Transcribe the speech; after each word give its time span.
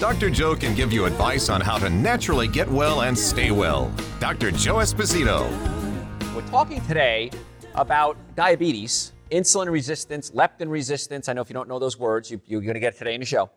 Dr. 0.00 0.30
Joe 0.30 0.56
can 0.56 0.74
give 0.74 0.94
you 0.94 1.04
advice 1.04 1.50
on 1.50 1.60
how 1.60 1.76
to 1.76 1.90
naturally 1.90 2.48
get 2.48 2.66
well 2.70 3.02
and 3.02 3.16
stay 3.16 3.50
well. 3.50 3.92
Dr. 4.18 4.50
Joe 4.50 4.76
Esposito. 4.76 5.46
We're 6.34 6.48
talking 6.48 6.80
today 6.86 7.30
about 7.74 8.16
diabetes, 8.34 9.12
insulin 9.30 9.70
resistance, 9.70 10.30
leptin 10.30 10.70
resistance. 10.70 11.28
I 11.28 11.34
know 11.34 11.42
if 11.42 11.50
you 11.50 11.52
don't 11.52 11.68
know 11.68 11.78
those 11.78 11.98
words, 11.98 12.30
you, 12.30 12.40
you're 12.46 12.62
going 12.62 12.72
to 12.72 12.80
get 12.80 12.94
it 12.94 12.98
today 12.98 13.12
in 13.12 13.20
the 13.20 13.26
show. 13.26 13.50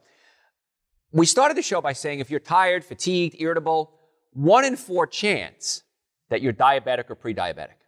We 1.14 1.26
started 1.26 1.56
the 1.56 1.62
show 1.62 1.80
by 1.80 1.94
saying 1.94 2.20
if 2.20 2.30
you're 2.30 2.42
tired, 2.42 2.84
fatigued, 2.84 3.38
irritable, 3.40 3.94
one 4.34 4.66
in 4.66 4.76
four 4.76 5.08
chance 5.08 5.84
that 6.28 6.42
you're 6.42 6.52
diabetic 6.52 7.10
or 7.10 7.16
pre 7.16 7.34
diabetic. 7.34 7.80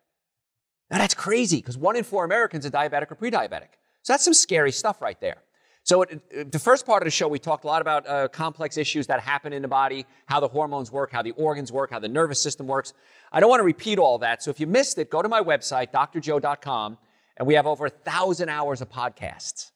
Now 0.90 1.00
that's 1.00 1.14
crazy 1.14 1.58
because 1.58 1.78
one 1.78 1.98
in 1.98 2.06
four 2.06 2.24
Americans 2.24 2.66
are 2.66 2.72
diabetic 2.72 3.12
or 3.12 3.16
pre 3.16 3.30
diabetic. 3.30 3.76
So 4.04 4.14
that's 4.14 4.24
some 4.24 4.34
scary 4.34 4.72
stuff 4.72 5.02
right 5.02 5.20
there. 5.20 5.40
So, 5.86 6.02
it, 6.02 6.52
the 6.52 6.58
first 6.58 6.84
part 6.84 7.04
of 7.04 7.06
the 7.06 7.12
show, 7.12 7.28
we 7.28 7.38
talked 7.38 7.64
a 7.64 7.68
lot 7.68 7.80
about 7.80 8.08
uh, 8.08 8.28
complex 8.30 8.76
issues 8.76 9.06
that 9.06 9.20
happen 9.20 9.54
in 9.54 9.62
the 9.62 9.68
body, 9.68 10.08
how 10.26 10.40
the 10.40 10.48
hormones 10.48 10.92
work, 10.92 11.12
how 11.12 11.22
the 11.22 11.30
organs 11.34 11.72
work, 11.72 11.92
how 11.92 12.00
the 12.00 12.08
nervous 12.08 12.42
system 12.42 12.66
works. 12.66 12.94
I 13.32 13.40
don't 13.40 13.52
want 13.52 13.60
to 13.60 13.66
repeat 13.66 14.00
all 14.00 14.18
that. 14.18 14.42
So, 14.42 14.50
if 14.50 14.60
you 14.60 14.66
missed 14.66 14.98
it, 14.98 15.12
go 15.12 15.22
to 15.22 15.30
my 15.30 15.42
website, 15.42 15.92
drjoe.com, 15.92 16.98
and 17.38 17.48
we 17.48 17.54
have 17.54 17.68
over 17.68 17.86
a 17.86 17.92
thousand 17.92 18.50
hours 18.50 18.82
of 18.82 18.90
podcasts. 18.90 19.70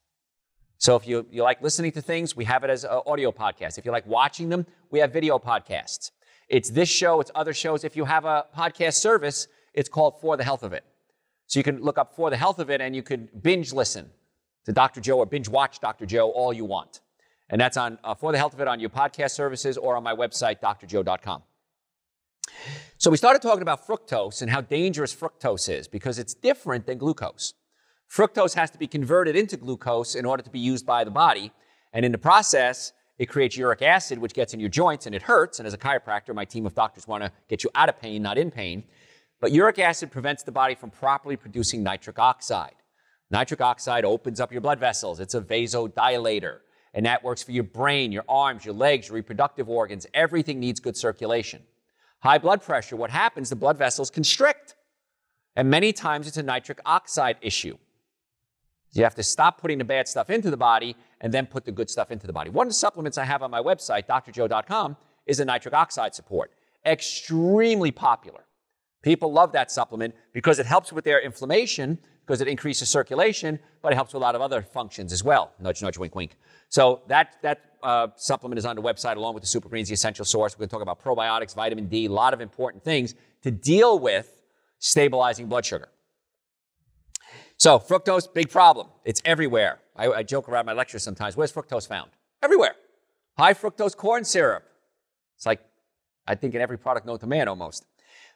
So, 0.80 0.96
if 0.96 1.08
you, 1.08 1.28
you 1.30 1.44
like 1.44 1.62
listening 1.62 1.92
to 1.92 2.02
things, 2.02 2.36
we 2.36 2.46
have 2.46 2.64
it 2.64 2.72
as 2.72 2.86
an 2.86 3.02
audio 3.06 3.32
podcast. 3.32 3.78
If 3.78 3.86
you 3.86 3.92
like 3.92 4.08
watching 4.08 4.50
them, 4.50 4.66
we 4.90 4.98
have 4.98 5.14
video 5.14 5.38
podcasts. 5.38 6.10
It's 6.48 6.72
this 6.72 6.90
show, 6.90 7.22
it's 7.22 7.30
other 7.36 7.54
shows. 7.54 7.84
If 7.84 7.96
you 7.96 8.06
have 8.06 8.26
a 8.26 8.46
podcast 8.58 8.96
service, 8.96 9.48
it's 9.76 9.90
called 9.90 10.20
For 10.22 10.38
the 10.38 10.44
Health 10.44 10.64
of 10.64 10.74
It. 10.74 10.84
So, 11.46 11.60
you 11.60 11.64
can 11.64 11.84
look 11.84 12.00
up 12.00 12.16
For 12.16 12.32
the 12.32 12.38
Health 12.38 12.58
of 12.58 12.72
It 12.72 12.82
and 12.82 12.96
you 12.96 13.04
could 13.04 13.44
binge 13.44 13.74
listen 13.74 14.10
to 14.66 14.72
Dr. 14.72 15.02
Joe 15.02 15.18
or 15.18 15.26
binge 15.26 15.50
watch 15.50 15.80
Dr. 15.80 16.06
Joe 16.06 16.30
all 16.30 16.54
you 16.54 16.66
want. 16.66 17.02
And 17.50 17.60
that's 17.60 17.78
on 17.78 17.98
uh, 18.04 18.14
for 18.14 18.32
the 18.32 18.38
health 18.38 18.54
of 18.54 18.62
it 18.62 18.68
on 18.68 18.80
your 18.80 18.90
podcast 18.90 19.32
services 19.32 19.78
or 19.78 19.96
on 19.96 20.04
my 20.04 20.14
website, 20.14 20.60
drjoe.com. 20.62 21.44
So 22.98 23.10
we 23.10 23.18
started 23.18 23.42
talking 23.42 23.62
about 23.62 23.86
fructose 23.86 24.42
and 24.42 24.52
how 24.52 24.62
dangerous 24.62 25.16
fructose 25.16 25.70
is 25.70 25.88
because 25.88 26.20
it's 26.20 26.34
different 26.34 26.86
than 26.86 26.98
glucose. 26.98 27.54
Fructose 28.12 28.56
has 28.56 28.72
to 28.72 28.78
be 28.78 28.88
converted 28.88 29.36
into 29.36 29.56
glucose 29.56 30.16
in 30.16 30.26
order 30.26 30.44
to 30.44 30.50
be 30.50 30.60
used 30.60 30.86
by 30.86 31.04
the 31.04 31.12
body. 31.12 31.52
And 31.94 32.04
in 32.04 32.12
the 32.12 32.18
process, 32.18 32.94
it 33.18 33.28
creates 33.28 33.56
uric 33.56 33.82
acid, 33.82 34.18
which 34.18 34.34
gets 34.34 34.54
in 34.54 34.60
your 34.60 34.70
joints 34.70 35.06
and 35.06 35.14
it 35.14 35.22
hurts. 35.22 35.60
And 35.60 35.68
as 35.68 35.74
a 35.74 35.78
chiropractor, 35.78 36.34
my 36.34 36.46
team 36.46 36.66
of 36.66 36.74
doctors 36.74 37.08
want 37.08 37.24
to 37.24 37.32
get 37.48 37.64
you 37.64 37.70
out 37.76 37.90
of 37.90 38.00
pain, 38.00 38.22
not 38.22 38.38
in 38.38 38.50
pain. 38.50 38.84
But 39.40 39.52
uric 39.52 39.80
acid 39.80 40.12
prevents 40.12 40.44
the 40.44 40.52
body 40.52 40.76
from 40.76 40.90
properly 40.90 41.38
producing 41.38 41.84
nitric 41.84 42.20
oxide. 42.20 42.76
Nitric 43.32 43.62
oxide 43.62 44.06
opens 44.06 44.40
up 44.40 44.52
your 44.52 44.62
blood 44.62 44.80
vessels. 44.80 45.20
It's 45.20 45.36
a 45.36 45.42
vasodilator. 45.42 46.60
And 46.94 47.06
that 47.06 47.24
works 47.24 47.44
for 47.44 47.52
your 47.52 47.64
brain, 47.64 48.12
your 48.12 48.26
arms, 48.28 48.66
your 48.66 48.74
legs, 48.74 49.08
your 49.08 49.16
reproductive 49.16 49.70
organs. 49.70 50.08
Everything 50.14 50.60
needs 50.60 50.80
good 50.80 50.98
circulation. 50.98 51.62
High 52.22 52.40
blood 52.40 52.62
pressure, 52.62 52.96
what 52.96 53.12
happens? 53.12 53.50
The 53.50 53.56
blood 53.56 53.78
vessels 53.78 54.10
constrict. 54.10 54.76
And 55.56 55.70
many 55.70 55.94
times 55.94 56.28
it's 56.28 56.38
a 56.38 56.44
nitric 56.44 56.80
oxide 56.86 57.38
issue. 57.42 57.78
You 58.94 59.04
have 59.04 59.16
to 59.16 59.24
stop 59.24 59.62
putting 59.62 59.78
the 59.78 59.84
bad 59.84 60.08
stuff 60.08 60.30
into 60.32 60.50
the 60.50 60.58
body 60.58 60.96
and 61.22 61.32
then 61.32 61.46
put 61.46 61.64
the 61.66 61.72
good 61.72 61.90
stuff 61.90 62.12
into 62.12 62.26
the 62.26 62.34
body. 62.34 62.50
One 62.50 62.66
of 62.66 62.72
the 62.72 62.76
supplements 62.76 63.18
I 63.18 63.26
have 63.26 63.44
on 63.44 63.52
my 63.52 63.62
website, 63.62 64.08
drjoe.com, 64.08 64.98
is 65.28 65.40
a 65.40 65.46
nitric 65.46 65.76
oxide 65.76 66.16
support. 66.16 66.52
Extremely 66.86 67.92
popular. 67.92 68.46
People 69.02 69.32
love 69.32 69.52
that 69.52 69.72
supplement 69.72 70.16
because 70.34 70.60
it 70.60 70.66
helps 70.66 70.92
with 70.92 71.06
their 71.06 71.22
inflammation 71.22 72.00
because 72.30 72.42
it 72.42 72.48
increases 72.48 72.88
circulation, 72.88 73.58
but 73.82 73.92
it 73.92 73.96
helps 73.96 74.14
with 74.14 74.22
a 74.22 74.24
lot 74.24 74.36
of 74.36 74.42
other 74.42 74.62
functions 74.62 75.12
as 75.12 75.24
well. 75.24 75.52
Nudge, 75.60 75.82
nudge, 75.82 75.98
wink, 75.98 76.14
wink. 76.14 76.38
So 76.70 77.02
that, 77.08 77.38
that 77.42 77.62
uh, 77.82 78.10
supplement 78.18 78.60
is 78.60 78.68
on 78.68 78.76
the 78.76 78.84
website 78.84 79.16
along 79.16 79.34
with 79.34 79.42
the 79.42 79.48
Super 79.48 79.68
Greens, 79.68 79.88
the 79.88 79.96
essential 79.96 80.24
source. 80.24 80.54
We're 80.54 80.68
going 80.68 80.70
to 80.70 80.74
talk 80.74 80.84
about 80.84 81.04
probiotics, 81.04 81.56
vitamin 81.56 81.88
D, 81.88 82.06
a 82.06 82.12
lot 82.12 82.36
of 82.36 82.40
important 82.40 82.84
things 82.84 83.16
to 83.42 83.50
deal 83.50 83.98
with 83.98 84.44
stabilizing 84.78 85.48
blood 85.48 85.66
sugar. 85.66 85.90
So 87.58 87.80
fructose, 87.80 88.32
big 88.32 88.52
problem. 88.52 88.90
It's 89.06 89.24
everywhere. 89.26 89.80
I, 89.96 90.12
I 90.12 90.22
joke 90.22 90.50
around 90.50 90.68
my 90.68 90.74
lectures 90.74 91.02
sometimes. 91.02 91.36
Where's 91.36 91.52
fructose 91.52 91.88
found? 91.88 92.12
Everywhere. 92.44 92.76
High 93.40 93.56
fructose 93.56 93.98
corn 93.98 94.24
syrup. 94.24 94.66
It's 95.36 95.48
like, 95.48 95.62
I 96.28 96.36
think 96.36 96.54
in 96.54 96.62
every 96.62 96.78
product 96.78 97.08
known 97.08 97.18
to 97.18 97.26
man 97.26 97.48
almost. 97.48 97.88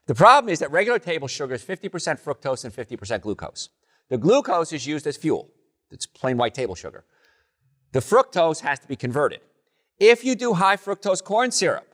The 0.07 0.15
problem 0.15 0.51
is 0.51 0.57
that 0.59 0.71
regular 0.71 0.97
table 0.97 1.27
sugar 1.27 1.53
is 1.53 1.63
50% 1.63 2.19
fructose 2.19 2.65
and 2.65 2.73
50% 2.73 3.21
glucose. 3.21 3.69
The 4.09 4.18
glucose 4.18 4.74
is 4.74 4.86
used 4.86 5.08
as 5.08 5.18
fuel. 5.18 5.50
It's 5.91 6.06
plain 6.06 6.38
white 6.38 6.53
table 6.53 6.75
sugar. 6.75 7.06
The 7.91 8.00
fructose 8.00 8.62
has 8.62 8.80
to 8.80 8.88
be 8.88 8.96
converted. 8.96 9.41
If 10.00 10.24
you 10.25 10.36
do 10.36 10.53
high 10.53 10.78
fructose 10.78 11.24
corn 11.24 11.52
syrup, 11.52 11.88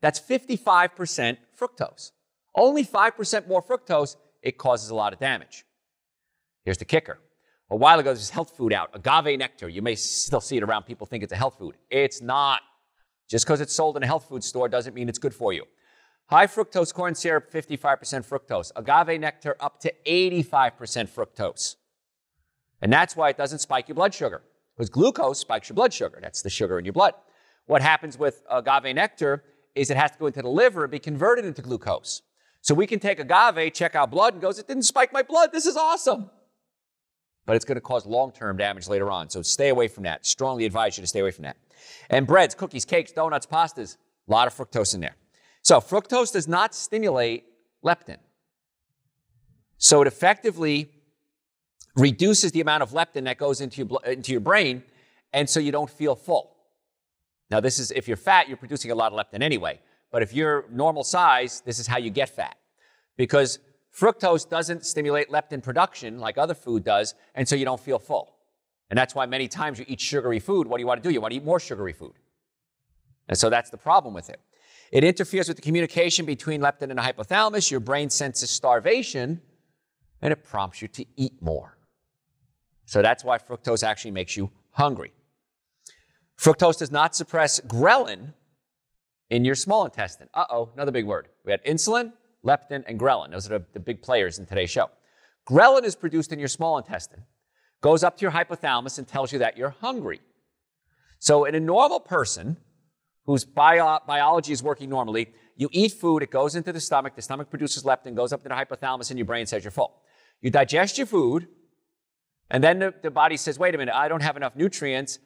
that's 0.00 0.18
55% 0.18 1.36
fructose. 1.58 2.12
Only 2.54 2.84
5% 2.84 3.46
more 3.46 3.62
fructose, 3.62 4.16
it 4.42 4.56
causes 4.56 4.90
a 4.90 4.94
lot 4.94 5.12
of 5.12 5.18
damage. 5.18 5.64
Here's 6.64 6.78
the 6.78 6.84
kicker. 6.84 7.18
A 7.70 7.76
while 7.76 7.98
ago, 7.98 8.12
there's 8.14 8.30
health 8.30 8.56
food 8.56 8.72
out, 8.72 8.90
agave 8.94 9.38
nectar. 9.38 9.68
You 9.68 9.82
may 9.82 9.94
still 9.94 10.40
see 10.40 10.56
it 10.56 10.62
around. 10.62 10.84
People 10.84 11.06
think 11.06 11.24
it's 11.24 11.32
a 11.32 11.36
health 11.36 11.58
food. 11.58 11.76
It's 11.90 12.22
not. 12.22 12.60
Just 13.28 13.44
because 13.44 13.60
it's 13.60 13.74
sold 13.74 13.96
in 13.96 14.02
a 14.02 14.06
health 14.06 14.28
food 14.28 14.44
store 14.44 14.68
doesn't 14.68 14.94
mean 14.94 15.08
it's 15.08 15.18
good 15.18 15.34
for 15.34 15.52
you. 15.52 15.64
High 16.28 16.48
fructose 16.48 16.92
corn 16.92 17.14
syrup, 17.14 17.52
55% 17.52 17.78
fructose. 18.26 18.72
Agave 18.74 19.20
nectar, 19.20 19.56
up 19.60 19.78
to 19.80 19.92
85% 20.06 21.08
fructose. 21.08 21.76
And 22.82 22.92
that's 22.92 23.14
why 23.14 23.30
it 23.30 23.36
doesn't 23.36 23.60
spike 23.60 23.88
your 23.88 23.94
blood 23.94 24.12
sugar, 24.12 24.42
because 24.76 24.90
glucose 24.90 25.38
spikes 25.38 25.68
your 25.68 25.74
blood 25.74 25.94
sugar. 25.94 26.18
That's 26.20 26.42
the 26.42 26.50
sugar 26.50 26.78
in 26.78 26.84
your 26.84 26.92
blood. 26.92 27.14
What 27.66 27.80
happens 27.80 28.18
with 28.18 28.42
agave 28.50 28.94
nectar 28.94 29.44
is 29.74 29.90
it 29.90 29.96
has 29.96 30.10
to 30.10 30.18
go 30.18 30.26
into 30.26 30.42
the 30.42 30.48
liver 30.48 30.84
and 30.84 30.90
be 30.90 30.98
converted 30.98 31.44
into 31.44 31.62
glucose. 31.62 32.22
So 32.60 32.74
we 32.74 32.86
can 32.86 32.98
take 32.98 33.20
agave, 33.20 33.72
check 33.72 33.94
our 33.94 34.08
blood, 34.08 34.34
and 34.34 34.42
goes, 34.42 34.58
it 34.58 34.66
didn't 34.66 34.82
spike 34.82 35.12
my 35.12 35.22
blood. 35.22 35.52
This 35.52 35.66
is 35.66 35.76
awesome. 35.76 36.30
But 37.44 37.54
it's 37.54 37.64
going 37.64 37.76
to 37.76 37.80
cause 37.80 38.04
long-term 38.04 38.56
damage 38.56 38.88
later 38.88 39.10
on. 39.12 39.30
So 39.30 39.42
stay 39.42 39.68
away 39.68 39.86
from 39.86 40.02
that. 40.02 40.26
Strongly 40.26 40.64
advise 40.64 40.98
you 40.98 41.02
to 41.02 41.06
stay 41.06 41.20
away 41.20 41.30
from 41.30 41.44
that. 41.44 41.56
And 42.10 42.26
breads, 42.26 42.56
cookies, 42.56 42.84
cakes, 42.84 43.12
donuts, 43.12 43.46
pastas, 43.46 43.96
a 44.28 44.32
lot 44.32 44.48
of 44.48 44.54
fructose 44.54 44.94
in 44.94 45.00
there. 45.00 45.14
So 45.66 45.80
fructose 45.80 46.32
does 46.32 46.46
not 46.46 46.76
stimulate 46.76 47.42
leptin. 47.84 48.18
So 49.78 50.00
it 50.00 50.06
effectively 50.06 50.92
reduces 51.96 52.52
the 52.52 52.60
amount 52.60 52.84
of 52.84 52.90
leptin 52.90 53.24
that 53.24 53.36
goes 53.36 53.60
into 53.60 53.82
your, 53.82 54.04
into 54.04 54.30
your 54.30 54.40
brain, 54.40 54.84
and 55.32 55.50
so 55.50 55.58
you 55.58 55.72
don't 55.72 55.90
feel 55.90 56.14
full. 56.14 56.54
Now, 57.50 57.58
this 57.58 57.80
is 57.80 57.90
if 57.90 58.06
you're 58.06 58.16
fat, 58.16 58.46
you're 58.46 58.56
producing 58.56 58.92
a 58.92 58.94
lot 58.94 59.12
of 59.12 59.18
leptin 59.18 59.42
anyway. 59.42 59.80
But 60.12 60.22
if 60.22 60.32
you're 60.32 60.66
normal 60.70 61.02
size, 61.02 61.62
this 61.66 61.80
is 61.80 61.88
how 61.88 61.98
you 61.98 62.10
get 62.10 62.28
fat. 62.28 62.56
Because 63.16 63.58
fructose 63.92 64.48
doesn't 64.48 64.86
stimulate 64.86 65.30
leptin 65.30 65.64
production 65.64 66.20
like 66.20 66.38
other 66.38 66.54
food 66.54 66.84
does, 66.84 67.16
and 67.34 67.48
so 67.48 67.56
you 67.56 67.64
don't 67.64 67.80
feel 67.80 67.98
full. 67.98 68.36
And 68.88 68.96
that's 68.96 69.16
why 69.16 69.26
many 69.26 69.48
times 69.48 69.80
you 69.80 69.84
eat 69.88 70.00
sugary 70.00 70.38
food. 70.38 70.68
What 70.68 70.76
do 70.76 70.82
you 70.82 70.86
want 70.86 71.02
to 71.02 71.08
do? 71.08 71.12
You 71.12 71.20
want 71.20 71.32
to 71.32 71.38
eat 71.38 71.44
more 71.44 71.58
sugary 71.58 71.92
food. 71.92 72.14
And 73.28 73.36
so 73.36 73.50
that's 73.50 73.70
the 73.70 73.78
problem 73.78 74.14
with 74.14 74.30
it. 74.30 74.38
It 74.92 75.04
interferes 75.04 75.48
with 75.48 75.56
the 75.56 75.62
communication 75.62 76.26
between 76.26 76.60
leptin 76.60 76.90
and 76.90 76.98
the 76.98 77.02
hypothalamus. 77.02 77.70
Your 77.70 77.80
brain 77.80 78.10
senses 78.10 78.50
starvation 78.50 79.40
and 80.22 80.32
it 80.32 80.44
prompts 80.44 80.82
you 80.82 80.88
to 80.88 81.04
eat 81.16 81.40
more. 81.40 81.76
So 82.86 83.02
that's 83.02 83.24
why 83.24 83.38
fructose 83.38 83.82
actually 83.82 84.12
makes 84.12 84.36
you 84.36 84.50
hungry. 84.70 85.12
Fructose 86.38 86.78
does 86.78 86.90
not 86.90 87.14
suppress 87.14 87.60
ghrelin 87.60 88.32
in 89.30 89.44
your 89.44 89.54
small 89.54 89.84
intestine. 89.84 90.28
Uh 90.34 90.44
oh, 90.50 90.70
another 90.74 90.92
big 90.92 91.06
word. 91.06 91.28
We 91.44 91.50
had 91.50 91.64
insulin, 91.64 92.12
leptin, 92.44 92.84
and 92.86 92.98
ghrelin. 93.00 93.30
Those 93.30 93.46
are 93.46 93.58
the, 93.58 93.64
the 93.72 93.80
big 93.80 94.02
players 94.02 94.38
in 94.38 94.46
today's 94.46 94.70
show. 94.70 94.90
Ghrelin 95.48 95.84
is 95.84 95.96
produced 95.96 96.32
in 96.32 96.38
your 96.38 96.48
small 96.48 96.78
intestine, 96.78 97.22
goes 97.80 98.04
up 98.04 98.16
to 98.18 98.22
your 98.22 98.32
hypothalamus, 98.32 98.98
and 98.98 99.06
tells 99.06 99.32
you 99.32 99.38
that 99.38 99.56
you're 99.56 99.74
hungry. 99.80 100.20
So, 101.18 101.44
in 101.44 101.54
a 101.54 101.60
normal 101.60 102.00
person, 102.00 102.58
whose 103.26 103.44
bio- 103.44 104.00
biology 104.06 104.52
is 104.52 104.62
working 104.62 104.88
normally, 104.88 105.34
you 105.56 105.68
eat 105.72 105.92
food, 105.92 106.22
it 106.22 106.30
goes 106.30 106.54
into 106.54 106.72
the 106.72 106.80
stomach, 106.80 107.14
the 107.16 107.22
stomach 107.22 107.50
produces 107.50 107.82
leptin, 107.82 108.14
goes 108.14 108.32
up 108.32 108.42
to 108.42 108.48
the 108.48 108.54
hypothalamus, 108.54 109.10
and 109.10 109.18
your 109.18 109.26
brain 109.26 109.46
says 109.46 109.64
you're 109.64 109.70
full. 109.70 110.00
You 110.40 110.50
digest 110.50 110.98
your 110.98 111.06
food, 111.06 111.48
and 112.50 112.62
then 112.62 112.78
the, 112.78 112.94
the 113.02 113.10
body 113.10 113.36
says, 113.36 113.58
wait 113.58 113.74
a 113.74 113.78
minute, 113.78 113.94
I 113.94 114.08
don't 114.08 114.22
have 114.22 114.36
enough 114.36 114.54
nutrients. 114.54 115.18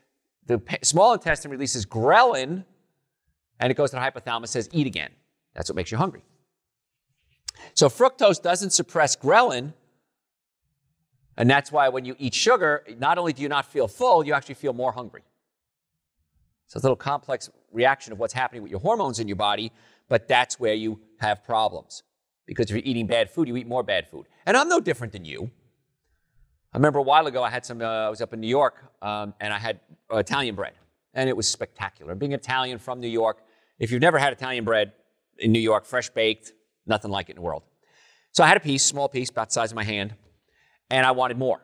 The 0.47 0.58
p- 0.58 0.79
small 0.82 1.12
intestine 1.12 1.50
releases 1.50 1.85
ghrelin, 1.85 2.64
and 3.58 3.70
it 3.70 3.75
goes 3.75 3.91
to 3.91 3.97
the 3.97 4.02
hypothalamus, 4.02 4.49
says, 4.49 4.69
eat 4.73 4.87
again. 4.87 5.11
That's 5.55 5.69
what 5.69 5.76
makes 5.76 5.91
you 5.91 5.99
hungry. 5.99 6.23
So 7.75 7.88
fructose 7.88 8.41
doesn't 8.41 8.70
suppress 8.70 9.17
ghrelin. 9.17 9.75
And 11.37 11.49
that's 11.49 11.73
why 11.73 11.88
when 11.88 12.05
you 12.05 12.17
eat 12.19 12.35
sugar, 12.35 12.85
not 12.99 13.19
only 13.19 13.32
do 13.32 13.43
you 13.43 13.49
not 13.49 13.67
feel 13.67 13.88
full, 13.88 14.25
you 14.25 14.32
actually 14.32 14.56
feel 14.56 14.73
more 14.73 14.93
hungry. 14.93 15.23
So 16.70 16.76
it's 16.76 16.84
a 16.84 16.87
little 16.87 16.94
complex 16.94 17.50
reaction 17.72 18.12
of 18.12 18.20
what's 18.20 18.32
happening 18.32 18.62
with 18.62 18.70
your 18.70 18.78
hormones 18.78 19.19
in 19.19 19.26
your 19.26 19.37
body, 19.37 19.72
but 20.08 20.28
that's 20.28 20.61
where 20.61 20.72
you 20.72 21.00
have 21.19 21.43
problems. 21.43 22.05
Because 22.46 22.67
if 22.67 22.76
you're 22.76 22.84
eating 22.84 23.08
bad 23.08 23.28
food, 23.28 23.49
you 23.49 23.56
eat 23.56 23.67
more 23.67 23.82
bad 23.82 24.06
food. 24.06 24.26
And 24.46 24.56
I'm 24.56 24.69
no 24.69 24.78
different 24.78 25.12
than 25.12 25.25
you. 25.25 25.50
I 26.72 26.76
remember 26.76 27.00
a 27.00 27.02
while 27.02 27.26
ago, 27.26 27.43
I 27.43 27.50
had 27.50 27.67
some, 27.67 27.82
uh, 27.82 28.06
I 28.06 28.08
was 28.08 28.20
up 28.20 28.32
in 28.34 28.40
New 28.40 28.46
York, 28.46 28.84
um, 29.02 29.34
and 29.40 29.52
I 29.52 29.58
had 29.58 29.81
uh, 30.12 30.19
Italian 30.19 30.55
bread, 30.55 30.75
and 31.12 31.28
it 31.28 31.37
was 31.37 31.49
spectacular. 31.49 32.14
Being 32.14 32.34
Italian 32.34 32.78
from 32.78 33.00
New 33.00 33.08
York, 33.08 33.38
if 33.81 33.90
you've 33.90 34.00
never 34.00 34.20
had 34.20 34.32
Italian 34.32 34.64
bread 34.64 34.93
in 35.38 35.50
New 35.50 35.58
York, 35.58 35.84
fresh 35.84 36.08
baked, 36.08 36.52
nothing 36.87 37.11
like 37.11 37.31
it 37.31 37.32
in 37.32 37.37
the 37.37 37.43
world. 37.43 37.64
So 38.31 38.44
I 38.44 38.46
had 38.46 38.56
a 38.56 38.61
piece, 38.61 38.84
small 38.84 39.08
piece, 39.08 39.28
about 39.28 39.49
the 39.49 39.55
size 39.55 39.73
of 39.73 39.76
my 39.76 39.82
hand, 39.82 40.14
and 40.88 41.05
I 41.05 41.11
wanted 41.11 41.37
more. 41.37 41.62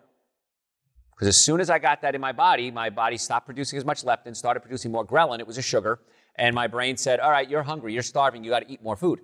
Because 1.17 1.29
as 1.29 1.37
soon 1.39 1.61
as 1.61 1.71
I 1.71 1.79
got 1.79 2.03
that 2.03 2.15
in 2.15 2.21
my 2.21 2.33
body, 2.33 2.71
my 2.71 2.91
body 2.91 3.17
stopped 3.17 3.47
producing 3.47 3.79
as 3.79 3.87
much 3.87 4.05
leptin, 4.05 4.37
started 4.37 4.61
producing 4.61 4.93
more 4.93 5.07
ghrelin. 5.07 5.41
It 5.41 5.47
was 5.47 5.57
a 5.57 5.63
sugar. 5.63 6.01
And 6.37 6.55
my 6.55 6.67
brain 6.67 6.99
said, 6.99 7.21
All 7.21 7.31
right, 7.31 7.49
you're 7.49 7.63
hungry, 7.63 7.95
you're 7.95 8.03
starving, 8.03 8.45
you 8.45 8.51
got 8.51 8.61
to 8.61 8.71
eat 8.71 8.83
more 8.83 8.97
food. 8.97 9.21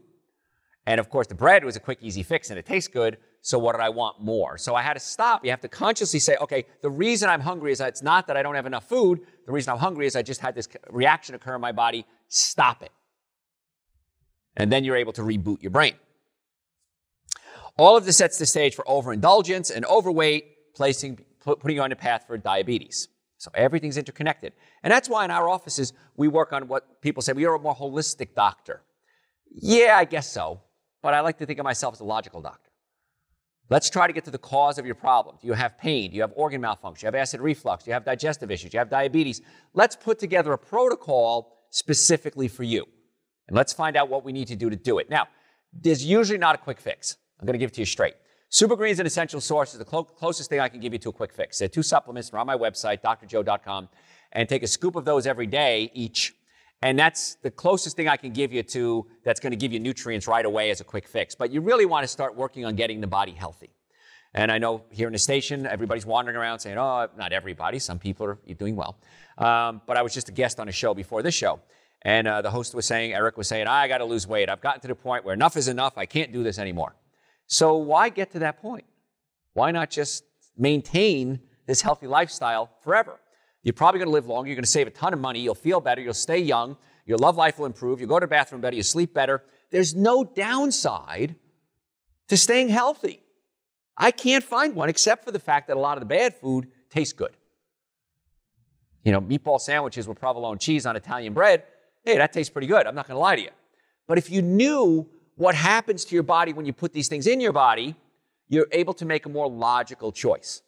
And 0.86 0.98
of 0.98 1.10
course, 1.10 1.26
the 1.26 1.34
bread 1.34 1.64
was 1.64 1.76
a 1.76 1.80
quick, 1.80 1.98
easy 2.00 2.22
fix 2.22 2.50
and 2.50 2.58
it 2.58 2.66
tastes 2.66 2.88
good. 2.88 3.18
So 3.42 3.58
what 3.58 3.72
did 3.72 3.82
I 3.82 3.90
want 3.90 4.20
more? 4.20 4.56
So 4.56 4.74
I 4.74 4.82
had 4.82 4.94
to 4.94 5.00
stop. 5.00 5.44
You 5.44 5.50
have 5.50 5.60
to 5.60 5.68
consciously 5.68 6.18
say, 6.18 6.36
okay, 6.40 6.64
the 6.80 6.90
reason 6.90 7.28
I'm 7.28 7.40
hungry 7.40 7.72
is 7.72 7.78
that 7.78 7.88
it's 7.88 8.02
not 8.02 8.26
that 8.28 8.36
I 8.36 8.42
don't 8.42 8.54
have 8.54 8.66
enough 8.66 8.88
food. 8.88 9.20
The 9.46 9.52
reason 9.52 9.72
I'm 9.72 9.78
hungry 9.78 10.06
is 10.06 10.16
I 10.16 10.22
just 10.22 10.40
had 10.40 10.54
this 10.54 10.68
reaction 10.88 11.34
occur 11.34 11.54
in 11.56 11.60
my 11.60 11.72
body. 11.72 12.06
Stop 12.28 12.82
it. 12.82 12.90
And 14.56 14.72
then 14.72 14.84
you're 14.84 14.96
able 14.96 15.12
to 15.14 15.22
reboot 15.22 15.60
your 15.62 15.70
brain. 15.70 15.94
All 17.76 17.96
of 17.96 18.04
this 18.04 18.18
sets 18.18 18.38
the 18.38 18.46
stage 18.46 18.74
for 18.74 18.88
overindulgence 18.88 19.70
and 19.70 19.84
overweight, 19.86 20.74
placing, 20.74 21.24
putting 21.44 21.76
you 21.76 21.82
on 21.82 21.92
a 21.92 21.96
path 21.96 22.24
for 22.26 22.36
diabetes. 22.38 23.08
So 23.38 23.50
everything's 23.54 23.96
interconnected. 23.96 24.52
And 24.82 24.92
that's 24.92 25.08
why 25.08 25.24
in 25.24 25.30
our 25.30 25.48
offices, 25.48 25.92
we 26.16 26.28
work 26.28 26.52
on 26.52 26.68
what 26.68 27.00
people 27.00 27.22
say, 27.22 27.32
well, 27.32 27.40
you're 27.40 27.54
a 27.56 27.58
more 27.58 27.74
holistic 27.74 28.34
doctor. 28.34 28.82
Yeah, 29.50 29.96
I 29.96 30.04
guess 30.04 30.30
so. 30.30 30.60
But 31.02 31.14
I 31.14 31.20
like 31.20 31.38
to 31.38 31.46
think 31.46 31.58
of 31.58 31.64
myself 31.64 31.94
as 31.94 32.00
a 32.00 32.04
logical 32.04 32.40
doctor. 32.40 32.70
Let's 33.68 33.90
try 33.90 34.06
to 34.06 34.12
get 34.12 34.24
to 34.26 34.30
the 34.30 34.38
cause 34.38 34.78
of 34.78 34.86
your 34.86 34.94
problem. 34.94 35.38
Do 35.40 35.46
you 35.46 35.54
have 35.54 35.78
pain? 35.78 36.10
Do 36.10 36.16
you 36.16 36.22
have 36.22 36.32
organ 36.36 36.60
malfunction? 36.60 37.00
Do 37.00 37.04
you 37.06 37.08
have 37.08 37.20
acid 37.20 37.40
reflux? 37.40 37.84
Do 37.84 37.90
you 37.90 37.94
have 37.94 38.04
digestive 38.04 38.50
issues? 38.50 38.70
Do 38.70 38.76
you 38.76 38.80
have 38.80 38.90
diabetes? 38.90 39.40
Let's 39.74 39.96
put 39.96 40.18
together 40.18 40.52
a 40.52 40.58
protocol 40.58 41.66
specifically 41.70 42.48
for 42.48 42.62
you. 42.64 42.86
And 43.48 43.56
let's 43.56 43.72
find 43.72 43.96
out 43.96 44.08
what 44.08 44.24
we 44.24 44.32
need 44.32 44.48
to 44.48 44.56
do 44.56 44.70
to 44.70 44.76
do 44.76 44.98
it. 44.98 45.10
Now, 45.10 45.26
there's 45.72 46.04
usually 46.04 46.38
not 46.38 46.54
a 46.54 46.58
quick 46.58 46.80
fix. 46.80 47.16
I'm 47.40 47.46
going 47.46 47.54
to 47.54 47.58
give 47.58 47.70
it 47.70 47.74
to 47.74 47.80
you 47.80 47.86
straight. 47.86 48.14
Super 48.54 48.76
Green 48.76 48.92
is 48.92 49.00
an 49.00 49.06
essential 49.06 49.40
source. 49.40 49.72
Is 49.72 49.78
the 49.78 49.84
clo- 49.86 50.04
closest 50.04 50.50
thing 50.50 50.60
I 50.60 50.68
can 50.68 50.78
give 50.78 50.92
you 50.92 50.98
to 50.98 51.08
a 51.08 51.12
quick 51.12 51.32
fix. 51.32 51.58
There 51.58 51.64
are 51.64 51.70
two 51.70 51.82
supplements. 51.82 52.28
They're 52.28 52.38
on 52.38 52.46
my 52.46 52.54
website, 52.54 53.00
drjoe.com, 53.00 53.88
and 54.32 54.46
take 54.46 54.62
a 54.62 54.66
scoop 54.66 54.94
of 54.94 55.06
those 55.06 55.26
every 55.26 55.46
day 55.46 55.90
each. 55.94 56.34
And 56.82 56.98
that's 56.98 57.36
the 57.36 57.50
closest 57.50 57.96
thing 57.96 58.08
I 58.08 58.18
can 58.18 58.30
give 58.30 58.52
you 58.52 58.62
to 58.64 59.06
that's 59.24 59.40
going 59.40 59.52
to 59.52 59.56
give 59.56 59.72
you 59.72 59.80
nutrients 59.80 60.28
right 60.28 60.44
away 60.44 60.68
as 60.68 60.82
a 60.82 60.84
quick 60.84 61.08
fix. 61.08 61.34
But 61.34 61.50
you 61.50 61.62
really 61.62 61.86
want 61.86 62.04
to 62.04 62.08
start 62.08 62.36
working 62.36 62.66
on 62.66 62.76
getting 62.76 63.00
the 63.00 63.06
body 63.06 63.32
healthy. 63.32 63.70
And 64.34 64.52
I 64.52 64.58
know 64.58 64.82
here 64.90 65.06
in 65.06 65.14
the 65.14 65.18
station, 65.18 65.66
everybody's 65.66 66.04
wandering 66.04 66.36
around 66.36 66.58
saying, 66.58 66.76
oh, 66.76 67.08
not 67.16 67.32
everybody. 67.32 67.78
Some 67.78 67.98
people 67.98 68.26
are 68.26 68.38
doing 68.58 68.76
well. 68.76 68.98
Um, 69.38 69.80
but 69.86 69.96
I 69.96 70.02
was 70.02 70.12
just 70.12 70.28
a 70.28 70.32
guest 70.32 70.60
on 70.60 70.68
a 70.68 70.72
show 70.72 70.92
before 70.92 71.22
this 71.22 71.34
show. 71.34 71.58
And 72.02 72.28
uh, 72.28 72.42
the 72.42 72.50
host 72.50 72.74
was 72.74 72.84
saying, 72.84 73.14
Eric 73.14 73.38
was 73.38 73.48
saying, 73.48 73.66
I 73.66 73.88
got 73.88 73.98
to 73.98 74.04
lose 74.04 74.26
weight. 74.26 74.50
I've 74.50 74.60
gotten 74.60 74.82
to 74.82 74.88
the 74.88 74.94
point 74.94 75.24
where 75.24 75.32
enough 75.32 75.56
is 75.56 75.68
enough. 75.68 75.96
I 75.96 76.04
can't 76.04 76.34
do 76.34 76.42
this 76.42 76.58
anymore. 76.58 76.94
So 77.52 77.76
why 77.76 78.08
get 78.08 78.30
to 78.30 78.38
that 78.38 78.62
point? 78.62 78.86
Why 79.52 79.72
not 79.72 79.90
just 79.90 80.24
maintain 80.56 81.38
this 81.66 81.82
healthy 81.82 82.06
lifestyle 82.06 82.70
forever? 82.80 83.20
You're 83.62 83.74
probably 83.74 83.98
going 83.98 84.08
to 84.08 84.12
live 84.12 84.26
longer. 84.26 84.48
You're 84.48 84.56
going 84.56 84.64
to 84.64 84.70
save 84.70 84.86
a 84.86 84.90
ton 84.90 85.12
of 85.12 85.18
money. 85.18 85.40
You'll 85.40 85.54
feel 85.54 85.78
better. 85.78 86.00
You'll 86.00 86.14
stay 86.14 86.38
young. 86.38 86.78
Your 87.04 87.18
love 87.18 87.36
life 87.36 87.58
will 87.58 87.66
improve. 87.66 88.00
You'll 88.00 88.08
go 88.08 88.18
to 88.18 88.24
the 88.24 88.30
bathroom 88.30 88.62
better. 88.62 88.74
You 88.74 88.82
sleep 88.82 89.12
better. 89.12 89.44
There's 89.70 89.94
no 89.94 90.24
downside 90.24 91.36
to 92.28 92.38
staying 92.38 92.70
healthy. 92.70 93.20
I 93.98 94.12
can't 94.12 94.42
find 94.42 94.74
one 94.74 94.88
except 94.88 95.22
for 95.22 95.30
the 95.30 95.38
fact 95.38 95.68
that 95.68 95.76
a 95.76 95.80
lot 95.80 95.98
of 95.98 96.00
the 96.00 96.06
bad 96.06 96.34
food 96.34 96.68
tastes 96.88 97.12
good. 97.12 97.36
You 99.04 99.12
know, 99.12 99.20
meatball 99.20 99.60
sandwiches 99.60 100.08
with 100.08 100.18
provolone 100.18 100.56
cheese 100.56 100.86
on 100.86 100.96
Italian 100.96 101.34
bread, 101.34 101.64
hey, 102.02 102.16
that 102.16 102.32
tastes 102.32 102.50
pretty 102.50 102.68
good. 102.68 102.86
I'm 102.86 102.94
not 102.94 103.06
going 103.06 103.16
to 103.16 103.20
lie 103.20 103.36
to 103.36 103.42
you. 103.42 103.50
But 104.08 104.16
if 104.16 104.30
you 104.30 104.40
knew 104.40 105.06
what 105.36 105.54
happens 105.54 106.04
to 106.06 106.14
your 106.14 106.22
body 106.22 106.52
when 106.52 106.66
you 106.66 106.72
put 106.72 106.92
these 106.92 107.08
things 107.08 107.26
in 107.26 107.40
your 107.40 107.52
body, 107.52 107.96
you're 108.48 108.68
able 108.72 108.94
to 108.94 109.04
make 109.04 109.26
a 109.26 109.28
more 109.28 109.48
logical 109.48 110.12
choice. 110.12 110.62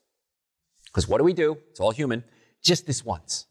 Because 0.86 1.08
what 1.08 1.18
do 1.18 1.24
we 1.24 1.32
do? 1.32 1.58
It's 1.70 1.80
all 1.80 1.90
human. 1.90 2.24
Just 2.62 2.86
this 2.86 3.04
once. 3.04 3.46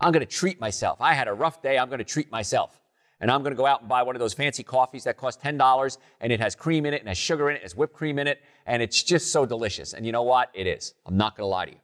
I'm 0.00 0.12
going 0.12 0.24
to 0.24 0.26
treat 0.26 0.60
myself. 0.60 1.00
I 1.00 1.14
had 1.14 1.28
a 1.28 1.32
rough 1.32 1.62
day. 1.62 1.78
I'm 1.78 1.88
going 1.88 1.98
to 1.98 2.04
treat 2.04 2.30
myself. 2.30 2.80
And 3.20 3.30
I'm 3.30 3.42
going 3.42 3.52
to 3.52 3.56
go 3.56 3.66
out 3.66 3.80
and 3.80 3.88
buy 3.88 4.02
one 4.02 4.14
of 4.14 4.20
those 4.20 4.34
fancy 4.34 4.62
coffees 4.62 5.04
that 5.04 5.16
cost 5.16 5.42
$10 5.42 5.98
and 6.20 6.32
it 6.32 6.40
has 6.40 6.54
cream 6.54 6.86
in 6.86 6.94
it 6.94 7.00
and 7.00 7.08
has 7.08 7.18
sugar 7.18 7.50
in 7.50 7.56
it, 7.56 7.60
it 7.60 7.62
has 7.62 7.74
whipped 7.74 7.94
cream 7.94 8.18
in 8.18 8.28
it, 8.28 8.40
and 8.64 8.80
it's 8.80 9.02
just 9.02 9.32
so 9.32 9.44
delicious. 9.44 9.92
And 9.92 10.06
you 10.06 10.12
know 10.12 10.22
what? 10.22 10.50
It 10.54 10.68
is. 10.68 10.94
I'm 11.04 11.16
not 11.16 11.36
going 11.36 11.44
to 11.44 11.48
lie 11.48 11.64
to 11.66 11.72
you. 11.72 11.78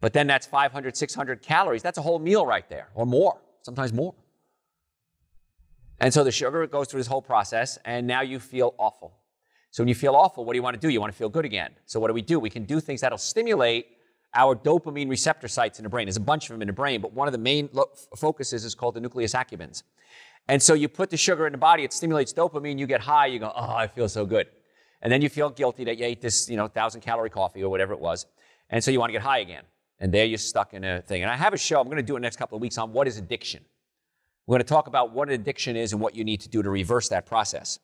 But 0.00 0.12
then 0.12 0.26
that's 0.26 0.46
500, 0.46 0.96
600 0.96 1.42
calories. 1.42 1.82
That's 1.82 1.98
a 1.98 2.02
whole 2.02 2.18
meal 2.18 2.46
right 2.46 2.68
there, 2.68 2.88
or 2.94 3.06
more, 3.06 3.38
sometimes 3.62 3.92
more. 3.92 4.14
And 6.00 6.12
so 6.12 6.24
the 6.24 6.32
sugar 6.32 6.66
goes 6.66 6.88
through 6.88 7.00
this 7.00 7.06
whole 7.06 7.22
process, 7.22 7.78
and 7.84 8.06
now 8.06 8.22
you 8.22 8.40
feel 8.40 8.74
awful. 8.78 9.18
So 9.70 9.82
when 9.82 9.88
you 9.88 9.94
feel 9.94 10.16
awful, 10.16 10.44
what 10.44 10.54
do 10.54 10.56
you 10.56 10.62
want 10.62 10.74
to 10.74 10.80
do? 10.80 10.88
You 10.88 11.00
want 11.00 11.12
to 11.12 11.16
feel 11.16 11.28
good 11.28 11.44
again. 11.44 11.72
So 11.84 12.00
what 12.00 12.08
do 12.08 12.14
we 12.14 12.22
do? 12.22 12.40
We 12.40 12.50
can 12.50 12.64
do 12.64 12.80
things 12.80 13.02
that'll 13.02 13.18
stimulate 13.18 13.86
our 14.34 14.56
dopamine 14.56 15.08
receptor 15.08 15.48
sites 15.48 15.78
in 15.78 15.82
the 15.82 15.88
brain. 15.88 16.06
There's 16.06 16.16
a 16.16 16.20
bunch 16.20 16.44
of 16.44 16.54
them 16.54 16.62
in 16.62 16.66
the 16.66 16.72
brain, 16.72 17.00
but 17.00 17.12
one 17.12 17.28
of 17.28 17.32
the 17.32 17.38
main 17.38 17.68
lo- 17.72 17.90
focuses 18.16 18.64
is 18.64 18.74
called 18.74 18.94
the 18.94 19.00
nucleus 19.00 19.34
accumbens. 19.34 19.82
And 20.48 20.62
so 20.62 20.74
you 20.74 20.88
put 20.88 21.10
the 21.10 21.16
sugar 21.16 21.46
in 21.46 21.52
the 21.52 21.58
body, 21.58 21.84
it 21.84 21.92
stimulates 21.92 22.32
dopamine, 22.32 22.78
you 22.78 22.86
get 22.86 23.00
high, 23.00 23.26
you 23.26 23.38
go, 23.38 23.52
oh, 23.54 23.74
I 23.74 23.86
feel 23.86 24.08
so 24.08 24.24
good. 24.24 24.48
And 25.02 25.12
then 25.12 25.22
you 25.22 25.28
feel 25.28 25.50
guilty 25.50 25.84
that 25.84 25.98
you 25.98 26.04
ate 26.04 26.20
this, 26.20 26.48
you 26.48 26.56
know, 26.56 26.68
thousand 26.68 27.00
calorie 27.02 27.30
coffee 27.30 27.62
or 27.62 27.70
whatever 27.70 27.92
it 27.92 28.00
was. 28.00 28.26
And 28.70 28.82
so 28.82 28.90
you 28.90 28.98
want 28.98 29.10
to 29.10 29.12
get 29.12 29.22
high 29.22 29.38
again. 29.38 29.64
And 29.98 30.12
there 30.12 30.24
you're 30.24 30.38
stuck 30.38 30.74
in 30.74 30.84
a 30.84 31.02
thing. 31.02 31.22
And 31.22 31.30
I 31.30 31.36
have 31.36 31.52
a 31.52 31.58
show, 31.58 31.80
I'm 31.80 31.86
going 31.86 31.96
to 31.98 32.02
do 32.02 32.14
it 32.14 32.16
in 32.16 32.22
the 32.22 32.26
next 32.26 32.36
couple 32.36 32.56
of 32.56 32.62
weeks 32.62 32.78
on 32.78 32.92
what 32.92 33.06
is 33.06 33.18
addiction. 33.18 33.64
We're 34.46 34.54
going 34.54 34.64
to 34.64 34.68
talk 34.68 34.86
about 34.86 35.12
what 35.12 35.28
an 35.28 35.34
addiction 35.34 35.76
is 35.76 35.92
and 35.92 36.00
what 36.00 36.14
you 36.14 36.24
need 36.24 36.40
to 36.40 36.48
do 36.48 36.62
to 36.62 36.70
reverse 36.70 37.08
that 37.10 37.26
process. 37.26 37.78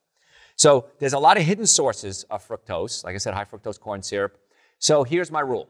So 0.57 0.87
there's 0.99 1.13
a 1.13 1.19
lot 1.19 1.37
of 1.37 1.45
hidden 1.45 1.67
sources 1.67 2.25
of 2.31 2.47
fructose, 2.47 3.05
like 3.05 3.15
I 3.15 3.19
said, 3.19 3.35
high 3.35 3.45
fructose 3.45 3.79
corn 3.79 4.03
syrup. 4.03 4.39
So 4.79 5.05
here's 5.05 5.31
my 5.31 5.41
rule. 5.41 5.69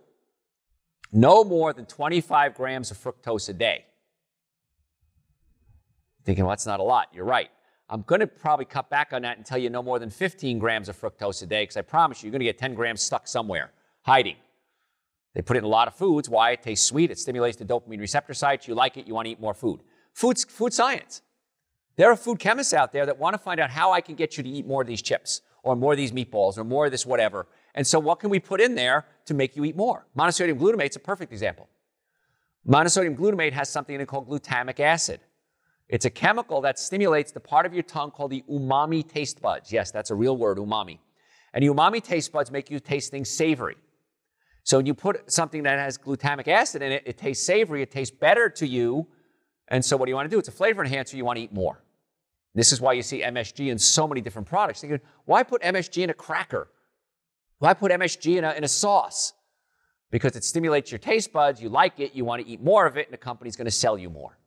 No 1.13 1.45
more 1.45 1.73
than 1.73 1.87
25 1.87 2.55
grams 2.55 2.91
of 2.91 2.99
fructose 2.99 3.49
a 3.49 3.53
day. 3.53 3.85
Thinking, 6.25 6.45
well, 6.45 6.53
that's 6.53 6.67
not 6.67 6.81
a 6.81 6.85
lot. 6.85 7.09
You're 7.13 7.25
right. 7.25 7.51
I'm 7.89 8.03
going 8.03 8.21
to 8.21 8.27
probably 8.27 8.65
cut 8.65 8.91
back 8.91 9.13
on 9.13 9.23
that 9.23 9.37
and 9.37 9.47
tell 9.47 9.59
you 9.59 9.71
no 9.71 9.83
more 9.83 9.99
than 9.99 10.11
15 10.11 10.59
grams 10.59 10.89
of 10.89 11.01
fructose 11.01 11.43
a 11.43 11.47
day 11.47 11.63
because 11.63 11.77
I 11.77 11.83
promise 11.83 12.23
you, 12.23 12.29
you're 12.29 12.33
going 12.33 12.41
to 12.41 12.47
get 12.47 12.59
10 12.59 12.75
grams 12.75 13.01
stuck 13.01 13.29
somewhere, 13.29 13.71
hiding. 14.03 14.37
They 15.35 15.43
put 15.43 15.57
it 15.57 15.59
in 15.59 15.65
a 15.65 15.69
lot 15.69 15.87
of 15.87 15.95
foods. 15.95 16.29
Why? 16.29 16.53
It 16.53 16.63
tastes 16.63 16.87
sweet. 16.87 17.11
It 17.11 17.19
stimulates 17.19 17.57
the 17.57 17.65
dopamine 17.65 18.01
receptor 18.01 18.35
sites. 18.35 18.67
You 18.67 18.75
like 18.75 18.97
it. 18.97 19.07
You 19.07 19.15
want 19.15 19.27
to 19.27 19.33
eat 19.33 19.41
more 19.41 19.55
food. 19.55 19.81
Food, 20.17 20.39
food 20.49 20.73
science. 20.73 21.21
There 21.97 22.11
are 22.11 22.17
food 22.17 22.39
chemists 22.39 22.73
out 22.73 22.91
there 22.91 23.05
that 23.05 23.19
want 23.19 23.35
to 23.35 23.39
find 23.39 23.61
out 23.61 23.69
how 23.69 23.93
I 23.93 24.01
can 24.01 24.15
get 24.15 24.39
you 24.39 24.43
to 24.43 24.49
eat 24.49 24.67
more 24.67 24.81
of 24.81 24.89
these 24.89 25.03
chips 25.03 25.43
or 25.63 25.77
more 25.77 25.93
of 25.93 25.99
these 25.99 26.11
meatballs 26.11 26.57
or 26.57 26.65
more 26.65 26.87
of 26.87 26.91
this 26.91 27.05
whatever. 27.05 27.47
And 27.75 27.87
so 27.87 27.99
what 27.99 28.19
can 28.19 28.31
we 28.31 28.39
put 28.39 28.63
in 28.63 28.75
there 28.75 29.05
to 29.27 29.35
make 29.35 29.57
you 29.57 29.65
eat 29.67 29.77
more? 29.77 30.07
Monosodium 30.17 30.59
glutamate 30.59 30.89
is 30.89 30.97
a 30.97 31.01
perfect 31.01 31.33
example. 31.33 31.69
Monosodium 32.67 33.15
glutamate 33.15 33.53
has 33.53 33.69
something 33.69 33.95
in 33.95 34.01
it 34.01 34.09
called 34.09 34.27
glutamic 34.27 34.81
acid. 34.81 35.21
It's 35.91 36.07
a 36.07 36.11
chemical 36.11 36.63
that 36.63 36.79
stimulates 36.79 37.31
the 37.31 37.41
part 37.41 37.67
of 37.67 37.75
your 37.75 37.83
tongue 37.83 38.11
called 38.11 38.31
the 38.31 38.43
umami 38.51 39.07
taste 39.07 39.43
buds. 39.43 39.71
Yes, 39.71 39.91
that's 39.91 40.11
a 40.11 40.15
real 40.15 40.39
word, 40.39 40.57
umami. 40.57 40.99
And 41.53 41.63
the 41.63 41.69
umami 41.69 42.03
taste 42.03 42.33
buds 42.33 42.51
make 42.51 42.71
you 42.71 42.81
taste 42.81 43.11
things 43.11 43.29
savory. 43.29 43.77
So 44.63 44.79
when 44.79 44.87
you 44.87 44.95
put 44.95 45.31
something 45.31 45.63
that 45.65 45.79
has 45.79 45.99
glutamic 45.99 46.49
acid 46.49 46.81
in 46.81 46.91
it, 46.91 47.03
it 47.05 47.19
tastes 47.19 47.45
savory, 47.45 47.83
it 47.83 47.91
tastes 47.91 48.17
better 48.19 48.49
to 48.49 48.67
you 48.67 49.09
and 49.69 49.85
so 49.85 49.97
what 49.97 50.07
do 50.07 50.11
you 50.11 50.17
want 50.17 50.31
to 50.31 50.35
do? 50.35 50.39
It's 50.39 50.49
a 50.49 50.53
flavor 50.53 50.83
enhancer. 50.83 51.17
You 51.17 51.25
want 51.25 51.39
to 51.39 51.43
eat 51.43 51.53
more. 51.53 51.83
This 52.55 52.73
is 52.73 52.81
why 52.81 52.95
you 52.95 53.03
see 53.03 53.21
MSG 53.23 53.69
in 53.69 53.79
so 53.79 54.09
many 54.09 54.21
different 54.21 54.49
products. 54.49 54.85
Why 55.27 55.43
put 55.43 55.63
MSG 55.63 56.03
in 56.05 56.11
a 56.11 56.15
cracker? 56.15 56.69
Why 57.59 57.75
put 57.75 57.93
MSG 57.93 58.37
in 58.37 58.45
a, 58.45 58.53
in 58.53 58.65
a 58.65 58.69
sauce? 58.69 59.33
Because 60.11 60.37
it 60.37 60.45
stimulates 60.45 60.91
your 60.91 60.99
taste 60.99 61.33
buds. 61.33 61.61
You 61.61 61.69
like 61.69 62.01
it. 62.01 62.15
You 62.15 62.25
want 62.25 62.43
to 62.43 62.49
eat 62.49 62.63
more 62.63 62.87
of 62.87 62.97
it, 62.97 63.07
and 63.07 63.13
the 63.13 63.19
company's 63.19 63.57
going 63.57 63.67
to 63.67 63.71
sell 63.71 63.99
you 63.99 64.09
more. 64.09 64.39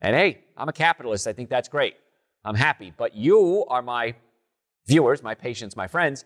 And 0.00 0.14
hey, 0.14 0.44
I'm 0.56 0.68
a 0.68 0.72
capitalist. 0.72 1.26
I 1.26 1.32
think 1.32 1.48
that's 1.48 1.68
great. 1.68 1.96
I'm 2.44 2.54
happy. 2.54 2.92
But 2.96 3.16
you 3.16 3.64
are 3.68 3.82
my 3.82 4.14
viewers, 4.86 5.22
my 5.22 5.34
patients, 5.34 5.76
my 5.76 5.86
friends. 5.86 6.24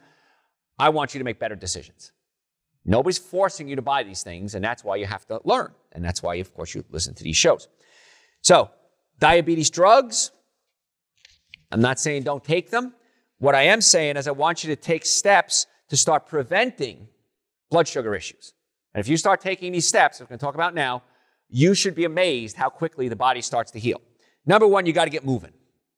I 0.78 0.88
want 0.88 1.14
you 1.14 1.18
to 1.18 1.25
make 1.25 1.38
better 1.38 1.54
decisions. 1.54 2.12
Nobody's 2.85 3.18
forcing 3.18 3.68
you 3.68 3.76
to 3.76 3.83
buy 3.83 4.02
these 4.02 4.23
things, 4.23 4.54
and 4.54 4.64
that's 4.64 4.85
why 4.85 4.97
you 4.97 5.06
have 5.06 5.26
to 5.26 5.40
learn. 5.45 5.73
And 5.92 6.04
that's 6.04 6.23
why, 6.23 6.37
of 6.37 6.54
course, 6.54 6.75
you 6.75 6.85
listen 6.90 7.14
to 7.14 7.25
these 7.25 7.37
shows. 7.37 7.68
So, 8.46 8.70
diabetes 9.18 9.70
drugs, 9.70 10.30
I'm 11.72 11.80
not 11.80 11.98
saying 11.98 12.22
don't 12.22 12.44
take 12.44 12.70
them, 12.70 12.94
What 13.38 13.56
I 13.56 13.62
am 13.62 13.80
saying 13.80 14.16
is, 14.16 14.28
I 14.28 14.30
want 14.30 14.62
you 14.62 14.68
to 14.72 14.80
take 14.80 15.04
steps 15.04 15.66
to 15.88 15.96
start 15.96 16.28
preventing 16.28 17.08
blood 17.72 17.88
sugar 17.88 18.14
issues. 18.14 18.54
And 18.94 19.00
if 19.00 19.08
you 19.08 19.16
start 19.16 19.40
taking 19.40 19.72
these 19.72 19.88
steps, 19.88 20.20
I'm 20.20 20.28
going 20.28 20.38
to 20.38 20.44
talk 20.44 20.54
about 20.54 20.76
now, 20.76 21.02
you 21.48 21.74
should 21.74 21.96
be 21.96 22.04
amazed 22.04 22.54
how 22.54 22.68
quickly 22.68 23.08
the 23.08 23.16
body 23.16 23.42
starts 23.42 23.72
to 23.72 23.80
heal. 23.80 24.00
Number 24.46 24.68
one, 24.68 24.86
you 24.86 24.92
got 24.92 25.06
to 25.06 25.10
get 25.10 25.24
moving. 25.24 25.52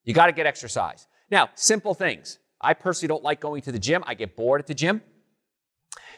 You 0.05 0.15
got 0.15 0.29
to 0.29 0.33
get 0.33 0.47
exercise. 0.47 1.07
Now, 1.31 1.51
simple 1.55 1.93
things. 1.93 2.39
I 2.63 2.73
personally 2.73 3.09
don't 3.09 3.23
like 3.23 3.41
going 3.41 3.61
to 3.63 3.73
the 3.73 3.79
gym. 3.79 4.03
I 4.07 4.15
get 4.15 4.37
bored 4.37 4.63
at 4.63 4.67
the 4.67 4.75
gym. 4.75 5.03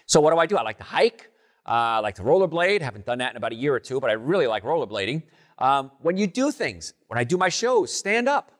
So 0.06 0.20
what 0.20 0.32
do 0.32 0.38
I 0.38 0.46
do? 0.46 0.56
I 0.56 0.62
like 0.62 0.78
to 0.78 0.84
hike. 0.84 1.28
Uh, 1.66 1.98
I 1.98 1.98
like 1.98 2.14
to 2.14 2.22
rollerblade. 2.22 2.82
Haven't 2.82 3.04
done 3.04 3.18
that 3.18 3.32
in 3.32 3.36
about 3.36 3.50
a 3.50 3.56
year 3.56 3.74
or 3.74 3.80
two, 3.80 3.98
but 3.98 4.10
I 4.10 4.12
really 4.14 4.46
like 4.46 4.62
rollerblading. 4.62 5.24
Um, 5.60 5.90
when 6.00 6.16
you 6.16 6.26
do 6.26 6.50
things, 6.50 6.94
when 7.08 7.18
I 7.18 7.24
do 7.24 7.36
my 7.36 7.48
shows, 7.48 7.92
stand 7.92 8.28
up. 8.28 8.52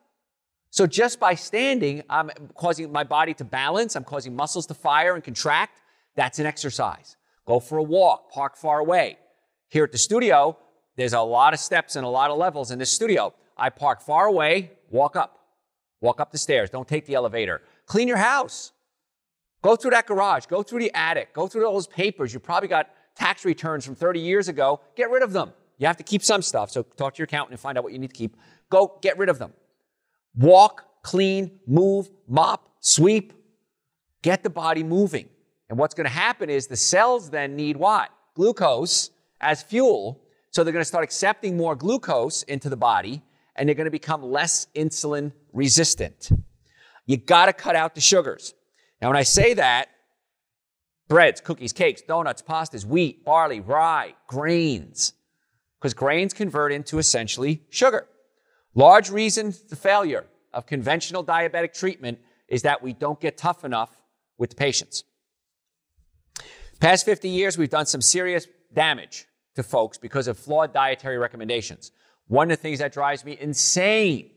So 0.71 0.87
just 0.87 1.19
by 1.19 1.35
standing, 1.35 2.02
I'm 2.09 2.30
causing 2.54 2.92
my 2.92 3.04
body 3.04 3.35
to 3.35 3.45
balance. 3.45 3.97
I'm 3.97 4.04
causing 4.04 4.37
muscles 4.37 4.66
to 4.66 4.75
fire 4.75 5.14
and 5.14 5.25
contract. 5.25 5.80
That's 6.14 6.38
an 6.38 6.47
exercise. 6.47 7.16
Go 7.47 7.59
for 7.59 7.78
a 7.78 7.83
walk, 7.83 8.30
park 8.30 8.57
far 8.57 8.78
away. 8.78 9.19
Here 9.69 9.85
at 9.85 9.92
the 9.92 9.99
studio, 9.99 10.57
there's 10.97 11.12
a 11.12 11.21
lot 11.21 11.54
of 11.54 11.61
steps 11.61 11.97
and 11.97 12.04
a 12.04 12.09
lot 12.09 12.30
of 12.30 12.38
levels 12.38 12.71
in 12.71 12.78
this 12.78 12.90
studio. 12.90 13.35
I 13.57 13.71
park 13.71 14.00
far 14.00 14.26
away, 14.26 14.73
walk 14.90 15.16
up. 15.16 15.38
Walk 16.00 16.21
up 16.21 16.33
the 16.33 16.38
stairs. 16.38 16.71
Don't 16.71 16.88
take 16.88 17.07
the 17.07 17.14
elevator. 17.14 17.62
Clean 17.87 18.09
your 18.09 18.16
house. 18.16 18.73
Go 19.62 19.76
through 19.76 19.90
that 19.90 20.07
garage. 20.07 20.47
Go 20.47 20.62
through 20.62 20.80
the 20.80 20.90
attic. 20.95 21.35
Go 21.35 21.47
through 21.47 21.66
all 21.66 21.75
those 21.75 21.87
papers. 21.87 22.33
You 22.33 22.40
probably 22.40 22.69
got 22.69 22.90
tax 23.14 23.45
returns 23.45 23.85
from 23.85 23.95
30 23.95 24.21
years 24.21 24.49
ago. 24.49 24.80
Get 24.97 25.11
rid 25.11 25.23
of 25.23 25.33
them. 25.33 25.52
You 25.80 25.87
have 25.87 25.96
to 25.96 26.04
keep 26.04 26.22
some 26.22 26.42
stuff. 26.42 26.70
So 26.70 26.82
talk 26.82 27.14
to 27.14 27.18
your 27.18 27.25
accountant 27.25 27.52
and 27.52 27.60
find 27.60 27.78
out 27.78 27.84
what 27.84 27.94
you 27.94 27.99
need 27.99 28.10
to 28.10 28.16
keep. 28.16 28.37
Go 28.68 28.99
get 29.00 29.16
rid 29.16 29.30
of 29.30 29.38
them. 29.38 29.54
Walk, 30.37 30.84
clean, 31.02 31.58
move, 31.66 32.10
mop, 32.28 32.68
sweep. 32.80 33.32
Get 34.20 34.42
the 34.42 34.50
body 34.50 34.82
moving. 34.82 35.30
And 35.70 35.78
what's 35.78 35.94
going 35.94 36.04
to 36.04 36.12
happen 36.12 36.50
is 36.50 36.66
the 36.66 36.76
cells 36.76 37.30
then 37.30 37.56
need 37.56 37.78
what? 37.78 38.10
Glucose 38.34 39.10
as 39.40 39.62
fuel. 39.62 40.22
So 40.50 40.62
they're 40.62 40.72
going 40.75 40.82
to 40.82 40.88
start 40.88 41.02
accepting 41.02 41.56
more 41.56 41.75
glucose 41.75 42.42
into 42.42 42.68
the 42.68 42.76
body 42.76 43.22
and 43.56 43.66
they're 43.66 43.75
going 43.75 43.87
to 43.87 43.90
become 43.90 44.22
less 44.22 44.66
insulin 44.76 45.32
resistant. 45.54 46.30
You 47.06 47.16
got 47.16 47.46
to 47.46 47.54
cut 47.54 47.75
out 47.75 47.94
the 47.94 48.02
sugars. 48.02 48.52
Now, 49.00 49.08
when 49.08 49.16
I 49.16 49.22
say 49.22 49.54
that, 49.54 49.88
breads, 51.08 51.40
cookies, 51.40 51.72
cakes, 51.72 52.02
donuts, 52.02 52.42
pastas, 52.42 52.84
wheat, 52.84 53.25
barley, 53.25 53.60
rye, 53.60 54.14
grains, 54.26 55.14
because 55.80 55.94
grains 55.94 56.34
convert 56.34 56.72
into 56.72 56.99
essentially 56.99 57.62
sugar. 57.70 58.06
Large 58.75 59.10
reason 59.10 59.54
the 59.70 59.76
failure 59.76 60.26
of 60.52 60.66
conventional 60.66 61.25
diabetic 61.25 61.72
treatment 61.72 62.18
is 62.49 62.62
that 62.62 62.82
we 62.82 62.92
don't 62.92 63.18
get 63.18 63.38
tough 63.38 63.64
enough 63.64 63.90
with 64.37 64.50
the 64.50 64.56
patients. 64.56 65.04
Past 66.80 67.04
50 67.04 67.28
years, 67.28 67.56
we've 67.56 67.70
done 67.70 67.87
some 67.87 68.00
serious 68.00 68.46
damage 68.72 69.26
to 69.54 69.62
folks 69.62 69.99
because 69.99 70.28
of 70.28 70.38
flawed 70.38 70.72
dietary 70.72 71.18
recommendations. 71.18 71.92
One 72.28 72.50
of 72.50 72.58
the 72.58 72.62
things 72.62 72.78
that 72.78 72.92
drives 72.92 73.25
me 73.25 73.37
insane 73.40 74.30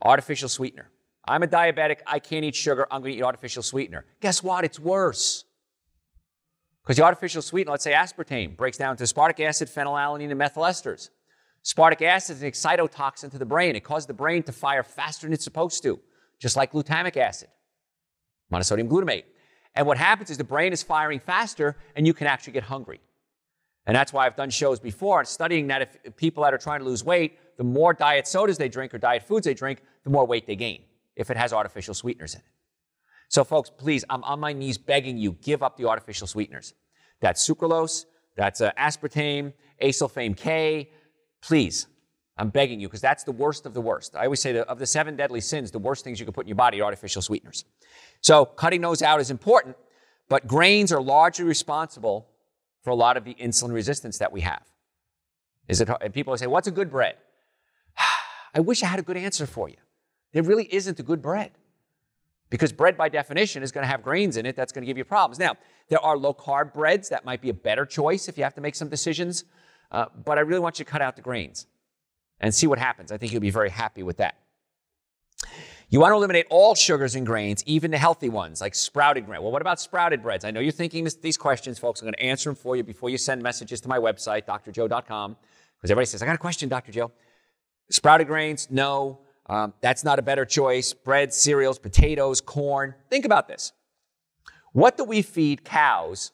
artificial 0.00 0.48
sweetener. 0.48 0.90
I'm 1.26 1.42
a 1.42 1.46
diabetic. 1.46 1.98
I 2.06 2.18
can't 2.18 2.44
eat 2.44 2.54
sugar. 2.54 2.86
I'm 2.90 3.00
going 3.00 3.12
to 3.12 3.18
eat 3.18 3.22
artificial 3.22 3.62
sweetener. 3.62 4.04
Guess 4.20 4.42
what? 4.42 4.64
It's 4.64 4.78
worse. 4.78 5.44
Because 6.84 6.98
the 6.98 7.04
artificial 7.04 7.40
sweetener, 7.40 7.72
let's 7.72 7.84
say 7.84 7.92
aspartame, 7.92 8.56
breaks 8.56 8.76
down 8.76 8.96
to 8.98 9.04
aspartic 9.04 9.40
acid, 9.40 9.68
phenylalanine, 9.68 10.28
and 10.28 10.38
methyl 10.38 10.64
esters. 10.64 11.08
Aspartic 11.64 12.02
acid 12.02 12.36
is 12.36 12.42
an 12.42 12.50
excitotoxin 12.50 13.30
to 13.30 13.38
the 13.38 13.46
brain. 13.46 13.74
It 13.74 13.84
causes 13.84 14.06
the 14.06 14.12
brain 14.12 14.42
to 14.42 14.52
fire 14.52 14.82
faster 14.82 15.26
than 15.26 15.32
it's 15.32 15.44
supposed 15.44 15.82
to, 15.84 15.98
just 16.38 16.56
like 16.56 16.72
glutamic 16.72 17.16
acid, 17.16 17.48
monosodium 18.52 18.88
glutamate. 18.88 19.24
And 19.74 19.86
what 19.86 19.96
happens 19.96 20.28
is 20.28 20.36
the 20.36 20.44
brain 20.44 20.74
is 20.74 20.82
firing 20.82 21.20
faster, 21.20 21.76
and 21.96 22.06
you 22.06 22.12
can 22.12 22.26
actually 22.26 22.52
get 22.52 22.64
hungry. 22.64 23.00
And 23.86 23.96
that's 23.96 24.12
why 24.12 24.26
I've 24.26 24.36
done 24.36 24.50
shows 24.50 24.78
before 24.78 25.24
studying 25.24 25.66
that 25.68 25.80
if, 25.82 25.96
if 26.04 26.16
people 26.16 26.44
that 26.44 26.52
are 26.52 26.58
trying 26.58 26.80
to 26.80 26.84
lose 26.84 27.02
weight, 27.02 27.38
the 27.56 27.64
more 27.64 27.94
diet 27.94 28.26
sodas 28.26 28.58
they 28.58 28.68
drink 28.68 28.92
or 28.92 28.98
diet 28.98 29.22
foods 29.22 29.46
they 29.46 29.54
drink, 29.54 29.82
the 30.04 30.10
more 30.10 30.26
weight 30.26 30.46
they 30.46 30.56
gain 30.56 30.82
if 31.16 31.30
it 31.30 31.36
has 31.36 31.52
artificial 31.52 31.94
sweeteners 31.94 32.34
in 32.34 32.40
it. 32.40 32.46
So, 33.34 33.42
folks, 33.42 33.68
please, 33.68 34.04
I'm 34.08 34.22
on 34.22 34.38
my 34.38 34.52
knees 34.52 34.78
begging 34.78 35.18
you, 35.18 35.32
give 35.42 35.64
up 35.64 35.76
the 35.76 35.88
artificial 35.88 36.28
sweeteners. 36.28 36.72
That's 37.18 37.44
sucralose, 37.44 38.04
that's 38.36 38.60
uh, 38.60 38.70
aspartame, 38.78 39.54
acesulfame 39.82 40.36
K. 40.36 40.92
Please, 41.42 41.88
I'm 42.38 42.50
begging 42.50 42.78
you, 42.78 42.86
because 42.86 43.00
that's 43.00 43.24
the 43.24 43.32
worst 43.32 43.66
of 43.66 43.74
the 43.74 43.80
worst. 43.80 44.14
I 44.14 44.26
always 44.26 44.40
say 44.40 44.52
that 44.52 44.68
of 44.68 44.78
the 44.78 44.86
seven 44.86 45.16
deadly 45.16 45.40
sins, 45.40 45.72
the 45.72 45.80
worst 45.80 46.04
things 46.04 46.20
you 46.20 46.26
can 46.26 46.32
put 46.32 46.44
in 46.44 46.48
your 46.48 46.54
body 46.54 46.80
are 46.80 46.84
artificial 46.84 47.22
sweeteners. 47.22 47.64
So, 48.20 48.44
cutting 48.44 48.80
those 48.82 49.02
out 49.02 49.20
is 49.20 49.32
important, 49.32 49.76
but 50.28 50.46
grains 50.46 50.92
are 50.92 51.02
largely 51.02 51.44
responsible 51.44 52.28
for 52.84 52.90
a 52.90 52.94
lot 52.94 53.16
of 53.16 53.24
the 53.24 53.34
insulin 53.34 53.72
resistance 53.72 54.18
that 54.18 54.30
we 54.30 54.42
have. 54.42 54.62
Is 55.66 55.80
it, 55.80 55.88
and 56.00 56.14
people 56.14 56.36
say, 56.36 56.46
What's 56.46 56.68
a 56.68 56.70
good 56.70 56.88
bread? 56.88 57.16
I 58.54 58.60
wish 58.60 58.84
I 58.84 58.86
had 58.86 59.00
a 59.00 59.02
good 59.02 59.16
answer 59.16 59.44
for 59.44 59.68
you. 59.68 59.78
There 60.32 60.44
really 60.44 60.72
isn't 60.72 61.00
a 61.00 61.02
good 61.02 61.20
bread. 61.20 61.50
Because 62.54 62.72
bread, 62.72 62.96
by 62.96 63.08
definition, 63.08 63.64
is 63.64 63.72
going 63.72 63.82
to 63.82 63.88
have 63.88 64.00
grains 64.00 64.36
in 64.36 64.46
it 64.46 64.54
that's 64.54 64.70
going 64.70 64.82
to 64.82 64.86
give 64.86 64.96
you 64.96 65.04
problems. 65.04 65.40
Now, 65.40 65.56
there 65.88 65.98
are 65.98 66.16
low 66.16 66.32
carb 66.32 66.72
breads 66.72 67.08
that 67.08 67.24
might 67.24 67.40
be 67.40 67.50
a 67.50 67.52
better 67.52 67.84
choice 67.84 68.28
if 68.28 68.38
you 68.38 68.44
have 68.44 68.54
to 68.54 68.60
make 68.60 68.76
some 68.76 68.88
decisions, 68.88 69.44
uh, 69.90 70.04
but 70.24 70.38
I 70.38 70.42
really 70.42 70.60
want 70.60 70.78
you 70.78 70.84
to 70.84 70.90
cut 70.92 71.02
out 71.02 71.16
the 71.16 71.22
grains 71.22 71.66
and 72.38 72.54
see 72.54 72.68
what 72.68 72.78
happens. 72.78 73.10
I 73.10 73.16
think 73.16 73.32
you'll 73.32 73.40
be 73.40 73.50
very 73.50 73.70
happy 73.70 74.04
with 74.04 74.18
that. 74.18 74.36
You 75.88 75.98
want 75.98 76.12
to 76.12 76.14
eliminate 76.14 76.46
all 76.48 76.76
sugars 76.76 77.16
and 77.16 77.26
grains, 77.26 77.64
even 77.66 77.90
the 77.90 77.98
healthy 77.98 78.28
ones, 78.28 78.60
like 78.60 78.76
sprouted 78.76 79.26
grain. 79.26 79.42
Well, 79.42 79.50
what 79.50 79.60
about 79.60 79.80
sprouted 79.80 80.22
breads? 80.22 80.44
I 80.44 80.52
know 80.52 80.60
you're 80.60 80.70
thinking 80.70 81.02
this, 81.02 81.16
these 81.16 81.36
questions, 81.36 81.80
folks. 81.80 82.02
I'm 82.02 82.06
going 82.06 82.14
to 82.14 82.22
answer 82.22 82.50
them 82.50 82.54
for 82.54 82.76
you 82.76 82.84
before 82.84 83.10
you 83.10 83.18
send 83.18 83.42
messages 83.42 83.80
to 83.80 83.88
my 83.88 83.98
website, 83.98 84.46
drjoe.com, 84.46 85.36
because 85.76 85.90
everybody 85.90 86.06
says, 86.06 86.22
I 86.22 86.26
got 86.26 86.36
a 86.36 86.38
question, 86.38 86.68
Dr. 86.68 86.92
Joe. 86.92 87.10
Sprouted 87.90 88.28
grains, 88.28 88.68
no. 88.70 89.18
Um, 89.46 89.74
that's 89.80 90.04
not 90.04 90.18
a 90.18 90.22
better 90.22 90.44
choice. 90.44 90.92
Bread, 90.92 91.32
cereals, 91.32 91.78
potatoes, 91.78 92.40
corn. 92.40 92.94
Think 93.10 93.24
about 93.24 93.48
this. 93.48 93.72
What 94.72 94.96
do 94.96 95.04
we 95.04 95.22
feed 95.22 95.64
cows 95.64 96.32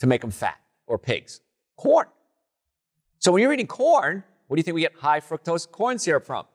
to 0.00 0.06
make 0.06 0.20
them 0.20 0.30
fat 0.30 0.58
or 0.86 0.98
pigs? 0.98 1.40
Corn. 1.76 2.06
So 3.18 3.32
when 3.32 3.42
you're 3.42 3.52
eating 3.52 3.66
corn, 3.66 4.24
what 4.48 4.56
do 4.56 4.60
you 4.60 4.64
think 4.64 4.74
we 4.74 4.80
get 4.80 4.94
high 4.94 5.20
fructose 5.20 5.70
corn 5.70 5.98
syrup 5.98 6.26
from? 6.26 6.46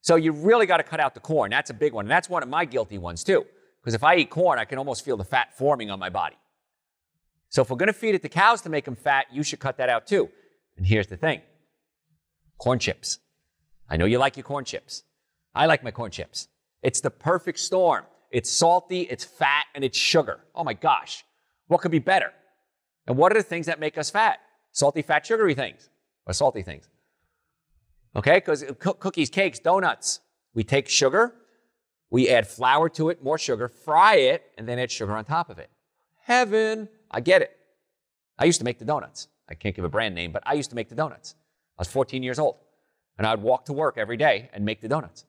So 0.00 0.16
you 0.16 0.32
really 0.32 0.66
got 0.66 0.78
to 0.78 0.82
cut 0.82 1.00
out 1.00 1.14
the 1.14 1.20
corn. 1.20 1.50
That's 1.50 1.70
a 1.70 1.74
big 1.74 1.92
one. 1.92 2.06
And 2.06 2.10
that's 2.10 2.28
one 2.28 2.42
of 2.42 2.48
my 2.48 2.64
guilty 2.64 2.98
ones 2.98 3.24
too. 3.24 3.44
Because 3.80 3.94
if 3.94 4.04
I 4.04 4.16
eat 4.16 4.30
corn, 4.30 4.58
I 4.58 4.64
can 4.64 4.78
almost 4.78 5.04
feel 5.04 5.16
the 5.16 5.24
fat 5.24 5.56
forming 5.56 5.90
on 5.90 5.98
my 5.98 6.08
body. 6.08 6.36
So 7.48 7.62
if 7.62 7.70
we're 7.70 7.76
going 7.76 7.88
to 7.88 7.92
feed 7.92 8.14
it 8.14 8.22
to 8.22 8.28
cows 8.28 8.62
to 8.62 8.70
make 8.70 8.84
them 8.84 8.96
fat, 8.96 9.26
you 9.32 9.42
should 9.42 9.58
cut 9.58 9.76
that 9.78 9.88
out 9.88 10.06
too. 10.06 10.30
And 10.76 10.86
here's 10.86 11.08
the 11.08 11.16
thing 11.16 11.42
corn 12.58 12.78
chips. 12.78 13.18
I 13.88 13.96
know 13.96 14.04
you 14.04 14.18
like 14.18 14.36
your 14.36 14.44
corn 14.44 14.64
chips. 14.64 15.02
I 15.54 15.66
like 15.66 15.84
my 15.84 15.90
corn 15.90 16.10
chips. 16.10 16.48
It's 16.82 17.00
the 17.00 17.10
perfect 17.10 17.58
storm. 17.58 18.04
It's 18.30 18.50
salty, 18.50 19.02
it's 19.02 19.24
fat, 19.24 19.66
and 19.74 19.84
it's 19.84 19.98
sugar. 19.98 20.40
Oh 20.54 20.64
my 20.64 20.72
gosh. 20.72 21.24
What 21.66 21.80
could 21.80 21.90
be 21.90 21.98
better? 21.98 22.32
And 23.06 23.16
what 23.16 23.32
are 23.32 23.34
the 23.34 23.42
things 23.42 23.66
that 23.66 23.78
make 23.80 23.98
us 23.98 24.10
fat? 24.10 24.40
Salty, 24.72 25.02
fat, 25.02 25.26
sugary 25.26 25.54
things 25.54 25.90
or 26.26 26.32
salty 26.32 26.62
things. 26.62 26.88
Okay, 28.14 28.36
because 28.36 28.64
cookies, 28.78 29.30
cakes, 29.30 29.58
donuts, 29.58 30.20
we 30.54 30.64
take 30.64 30.88
sugar, 30.88 31.34
we 32.10 32.28
add 32.28 32.46
flour 32.46 32.88
to 32.90 33.08
it, 33.08 33.22
more 33.22 33.38
sugar, 33.38 33.68
fry 33.68 34.16
it, 34.16 34.42
and 34.58 34.68
then 34.68 34.78
add 34.78 34.90
sugar 34.90 35.16
on 35.16 35.24
top 35.24 35.48
of 35.48 35.58
it. 35.58 35.70
Heaven. 36.24 36.88
I 37.10 37.20
get 37.20 37.42
it. 37.42 37.56
I 38.38 38.44
used 38.44 38.58
to 38.60 38.64
make 38.64 38.78
the 38.78 38.84
donuts. 38.84 39.28
I 39.48 39.54
can't 39.54 39.74
give 39.74 39.84
a 39.84 39.88
brand 39.88 40.14
name, 40.14 40.32
but 40.32 40.42
I 40.46 40.54
used 40.54 40.70
to 40.70 40.76
make 40.76 40.88
the 40.88 40.94
donuts. 40.94 41.34
I 41.78 41.82
was 41.82 41.88
14 41.88 42.22
years 42.22 42.38
old, 42.38 42.56
and 43.18 43.26
I 43.26 43.34
would 43.34 43.42
walk 43.42 43.64
to 43.66 43.72
work 43.72 43.98
every 43.98 44.16
day 44.16 44.50
and 44.52 44.64
make 44.64 44.80
the 44.80 44.88
donuts. 44.88 45.24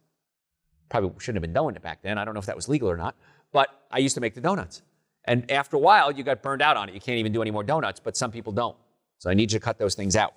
Probably 0.89 1.11
shouldn't 1.19 1.37
have 1.37 1.41
been 1.41 1.53
doing 1.53 1.75
it 1.75 1.81
back 1.81 2.01
then. 2.01 2.17
I 2.17 2.25
don't 2.25 2.33
know 2.33 2.39
if 2.39 2.45
that 2.45 2.55
was 2.55 2.69
legal 2.69 2.89
or 2.89 2.97
not, 2.97 3.15
but 3.51 3.83
I 3.91 3.99
used 3.99 4.15
to 4.15 4.21
make 4.21 4.35
the 4.35 4.41
donuts. 4.41 4.81
And 5.25 5.49
after 5.49 5.77
a 5.77 5.79
while, 5.79 6.11
you 6.11 6.23
got 6.23 6.41
burned 6.41 6.61
out 6.61 6.77
on 6.77 6.89
it. 6.89 6.95
You 6.95 7.01
can't 7.01 7.17
even 7.17 7.31
do 7.31 7.41
any 7.41 7.51
more 7.51 7.63
donuts, 7.63 7.99
but 7.99 8.17
some 8.17 8.31
people 8.31 8.51
don't. 8.51 8.75
So 9.19 9.29
I 9.29 9.33
need 9.33 9.51
you 9.51 9.59
to 9.59 9.63
cut 9.63 9.77
those 9.77 9.95
things 9.95 10.15
out. 10.15 10.33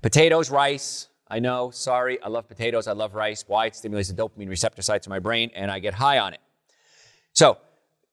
Potatoes, 0.00 0.50
rice, 0.50 1.08
I 1.30 1.40
know, 1.40 1.70
sorry, 1.70 2.20
I 2.22 2.28
love 2.28 2.48
potatoes, 2.48 2.86
I 2.86 2.92
love 2.92 3.14
rice. 3.14 3.44
Why? 3.46 3.66
It 3.66 3.76
stimulates 3.76 4.10
the 4.10 4.14
dopamine 4.14 4.48
receptor 4.48 4.80
sites 4.80 5.06
in 5.06 5.10
my 5.10 5.18
brain 5.18 5.50
and 5.54 5.70
I 5.70 5.78
get 5.78 5.94
high 5.94 6.18
on 6.18 6.32
it. 6.32 6.40
So, 7.34 7.58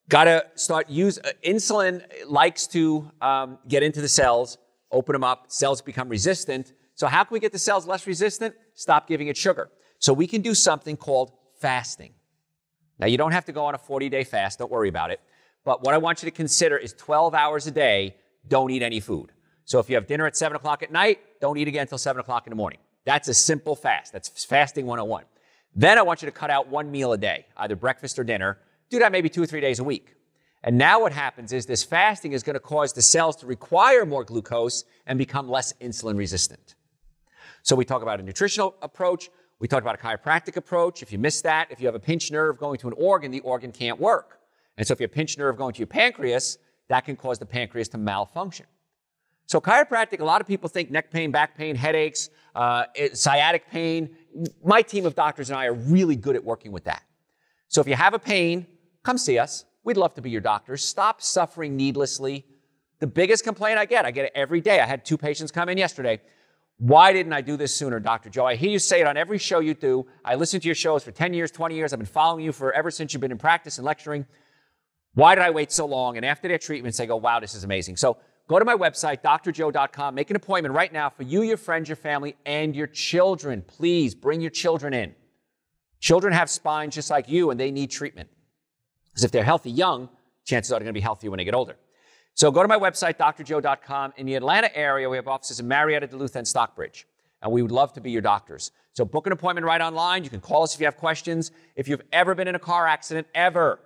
gotta 0.08 0.46
start 0.54 0.90
use 0.90 1.18
uh, 1.18 1.30
insulin 1.42 2.04
likes 2.26 2.66
to 2.68 3.10
um, 3.22 3.58
get 3.66 3.82
into 3.82 4.02
the 4.02 4.08
cells, 4.08 4.58
open 4.92 5.14
them 5.14 5.24
up, 5.24 5.46
cells 5.48 5.80
become 5.80 6.08
resistant. 6.08 6.74
So, 6.94 7.06
how 7.06 7.24
can 7.24 7.32
we 7.32 7.40
get 7.40 7.52
the 7.52 7.58
cells 7.58 7.86
less 7.86 8.06
resistant? 8.06 8.54
Stop 8.74 9.08
giving 9.08 9.28
it 9.28 9.36
sugar. 9.36 9.70
So, 10.06 10.12
we 10.12 10.28
can 10.28 10.40
do 10.40 10.54
something 10.54 10.96
called 10.96 11.32
fasting. 11.58 12.12
Now, 13.00 13.08
you 13.08 13.18
don't 13.18 13.32
have 13.32 13.44
to 13.46 13.52
go 13.52 13.64
on 13.64 13.74
a 13.74 13.78
40 13.78 14.08
day 14.08 14.22
fast, 14.22 14.60
don't 14.60 14.70
worry 14.70 14.88
about 14.88 15.10
it. 15.10 15.18
But 15.64 15.82
what 15.82 15.94
I 15.94 15.98
want 15.98 16.22
you 16.22 16.30
to 16.30 16.36
consider 16.36 16.76
is 16.78 16.92
12 16.92 17.34
hours 17.34 17.66
a 17.66 17.72
day, 17.72 18.14
don't 18.46 18.70
eat 18.70 18.82
any 18.82 19.00
food. 19.00 19.32
So, 19.64 19.80
if 19.80 19.90
you 19.90 19.96
have 19.96 20.06
dinner 20.06 20.24
at 20.24 20.36
7 20.36 20.54
o'clock 20.54 20.84
at 20.84 20.92
night, 20.92 21.18
don't 21.40 21.58
eat 21.58 21.66
again 21.66 21.80
until 21.80 21.98
7 21.98 22.20
o'clock 22.20 22.46
in 22.46 22.52
the 22.52 22.56
morning. 22.56 22.78
That's 23.04 23.26
a 23.26 23.34
simple 23.34 23.74
fast. 23.74 24.12
That's 24.12 24.44
fasting 24.44 24.86
101. 24.86 25.24
Then 25.74 25.98
I 25.98 26.02
want 26.02 26.22
you 26.22 26.26
to 26.26 26.32
cut 26.32 26.50
out 26.50 26.68
one 26.68 26.88
meal 26.92 27.12
a 27.12 27.18
day, 27.18 27.46
either 27.56 27.74
breakfast 27.74 28.16
or 28.16 28.22
dinner. 28.22 28.58
Do 28.90 29.00
that 29.00 29.10
maybe 29.10 29.28
two 29.28 29.42
or 29.42 29.46
three 29.46 29.60
days 29.60 29.80
a 29.80 29.84
week. 29.84 30.14
And 30.62 30.78
now 30.78 31.00
what 31.00 31.14
happens 31.14 31.52
is 31.52 31.66
this 31.66 31.82
fasting 31.82 32.30
is 32.30 32.44
going 32.44 32.54
to 32.54 32.60
cause 32.60 32.92
the 32.92 33.02
cells 33.02 33.34
to 33.38 33.46
require 33.46 34.06
more 34.06 34.22
glucose 34.22 34.84
and 35.04 35.18
become 35.18 35.48
less 35.48 35.72
insulin 35.80 36.16
resistant. 36.16 36.76
So 37.64 37.74
we 37.74 37.84
talk 37.84 38.02
about 38.02 38.20
a 38.20 38.22
nutritional 38.22 38.76
approach. 38.82 39.30
We 39.58 39.68
talked 39.68 39.82
about 39.82 39.98
a 39.98 39.98
chiropractic 39.98 40.56
approach. 40.56 41.02
If 41.02 41.12
you 41.12 41.18
miss 41.18 41.40
that, 41.42 41.70
if 41.70 41.80
you 41.80 41.86
have 41.86 41.94
a 41.94 42.00
pinched 42.00 42.30
nerve 42.30 42.58
going 42.58 42.78
to 42.78 42.88
an 42.88 42.94
organ, 42.96 43.30
the 43.30 43.40
organ 43.40 43.72
can't 43.72 43.98
work. 43.98 44.40
And 44.76 44.86
so 44.86 44.92
if 44.92 45.00
you 45.00 45.04
have 45.04 45.12
a 45.12 45.14
pinched 45.14 45.38
nerve 45.38 45.56
going 45.56 45.72
to 45.72 45.78
your 45.78 45.86
pancreas, 45.86 46.58
that 46.88 47.04
can 47.04 47.16
cause 47.16 47.38
the 47.38 47.46
pancreas 47.46 47.88
to 47.88 47.98
malfunction. 47.98 48.66
So 49.46 49.60
chiropractic, 49.60 50.20
a 50.20 50.24
lot 50.24 50.40
of 50.40 50.46
people 50.46 50.68
think 50.68 50.90
neck 50.90 51.10
pain, 51.10 51.30
back 51.30 51.56
pain, 51.56 51.76
headaches, 51.76 52.30
uh, 52.54 52.84
sciatic 53.14 53.70
pain. 53.70 54.10
My 54.64 54.82
team 54.82 55.06
of 55.06 55.14
doctors 55.14 55.50
and 55.50 55.58
I 55.58 55.66
are 55.66 55.74
really 55.74 56.16
good 56.16 56.36
at 56.36 56.44
working 56.44 56.72
with 56.72 56.84
that. 56.84 57.02
So 57.68 57.80
if 57.80 57.88
you 57.88 57.94
have 57.94 58.12
a 58.12 58.18
pain, 58.18 58.66
come 59.04 59.18
see 59.18 59.38
us. 59.38 59.64
We'd 59.84 59.96
love 59.96 60.14
to 60.14 60.22
be 60.22 60.30
your 60.30 60.40
doctors. 60.40 60.84
Stop 60.84 61.22
suffering 61.22 61.76
needlessly. 61.76 62.44
The 62.98 63.06
biggest 63.06 63.44
complaint 63.44 63.78
I 63.78 63.84
get, 63.84 64.04
I 64.04 64.10
get 64.10 64.26
it 64.26 64.32
every 64.34 64.60
day. 64.60 64.80
I 64.80 64.86
had 64.86 65.04
two 65.04 65.16
patients 65.16 65.52
come 65.52 65.68
in 65.68 65.78
yesterday. 65.78 66.20
Why 66.78 67.12
didn't 67.12 67.32
I 67.32 67.40
do 67.40 67.56
this 67.56 67.74
sooner, 67.74 67.98
Dr. 68.00 68.28
Joe? 68.28 68.44
I 68.44 68.56
hear 68.56 68.70
you 68.70 68.78
say 68.78 69.00
it 69.00 69.06
on 69.06 69.16
every 69.16 69.38
show 69.38 69.60
you 69.60 69.72
do. 69.72 70.06
I 70.24 70.34
listen 70.34 70.60
to 70.60 70.68
your 70.68 70.74
shows 70.74 71.02
for 71.02 71.10
10 71.10 71.32
years, 71.32 71.50
20 71.50 71.74
years. 71.74 71.92
I've 71.92 71.98
been 71.98 72.06
following 72.06 72.44
you 72.44 72.52
for 72.52 72.72
ever 72.72 72.90
since 72.90 73.12
you've 73.12 73.22
been 73.22 73.32
in 73.32 73.38
practice 73.38 73.78
and 73.78 73.84
lecturing. 73.86 74.26
Why 75.14 75.34
did 75.34 75.42
I 75.42 75.50
wait 75.50 75.72
so 75.72 75.86
long? 75.86 76.18
And 76.18 76.26
after 76.26 76.48
their 76.48 76.58
treatments, 76.58 76.98
they 76.98 77.06
go, 77.06 77.16
wow, 77.16 77.40
this 77.40 77.54
is 77.54 77.64
amazing. 77.64 77.96
So 77.96 78.18
go 78.46 78.58
to 78.58 78.64
my 78.66 78.74
website, 78.74 79.22
drjoe.com, 79.22 80.14
make 80.14 80.28
an 80.28 80.36
appointment 80.36 80.74
right 80.74 80.92
now 80.92 81.08
for 81.08 81.22
you, 81.22 81.40
your 81.40 81.56
friends, 81.56 81.88
your 81.88 81.96
family, 81.96 82.36
and 82.44 82.76
your 82.76 82.86
children. 82.86 83.62
Please 83.62 84.14
bring 84.14 84.42
your 84.42 84.50
children 84.50 84.92
in. 84.92 85.14
Children 86.00 86.34
have 86.34 86.50
spines 86.50 86.94
just 86.94 87.08
like 87.08 87.26
you, 87.30 87.50
and 87.50 87.58
they 87.58 87.70
need 87.70 87.90
treatment. 87.90 88.28
Because 89.08 89.24
if 89.24 89.30
they're 89.30 89.44
healthy 89.44 89.70
young, 89.70 90.10
chances 90.44 90.70
are 90.70 90.74
they're 90.74 90.84
going 90.84 90.92
to 90.92 90.98
be 90.98 91.00
healthy 91.00 91.30
when 91.30 91.38
they 91.38 91.44
get 91.44 91.54
older. 91.54 91.76
So 92.36 92.50
go 92.50 92.60
to 92.60 92.68
my 92.68 92.78
website, 92.78 93.16
drjoe.com. 93.16 94.12
In 94.18 94.26
the 94.26 94.34
Atlanta 94.34 94.74
area, 94.76 95.08
we 95.08 95.16
have 95.16 95.26
offices 95.26 95.58
in 95.58 95.66
Marietta, 95.66 96.06
Duluth, 96.06 96.36
and 96.36 96.46
Stockbridge. 96.46 97.06
And 97.40 97.50
we 97.50 97.62
would 97.62 97.72
love 97.72 97.94
to 97.94 98.00
be 98.02 98.10
your 98.10 98.20
doctors. 98.20 98.72
So 98.92 99.06
book 99.06 99.26
an 99.26 99.32
appointment 99.32 99.66
right 99.66 99.80
online. 99.80 100.22
You 100.22 100.28
can 100.28 100.40
call 100.40 100.62
us 100.62 100.74
if 100.74 100.80
you 100.80 100.84
have 100.84 100.98
questions. 100.98 101.50
If 101.76 101.88
you've 101.88 102.02
ever 102.12 102.34
been 102.34 102.46
in 102.46 102.54
a 102.54 102.58
car 102.58 102.86
accident, 102.86 103.26
ever, 103.34 103.80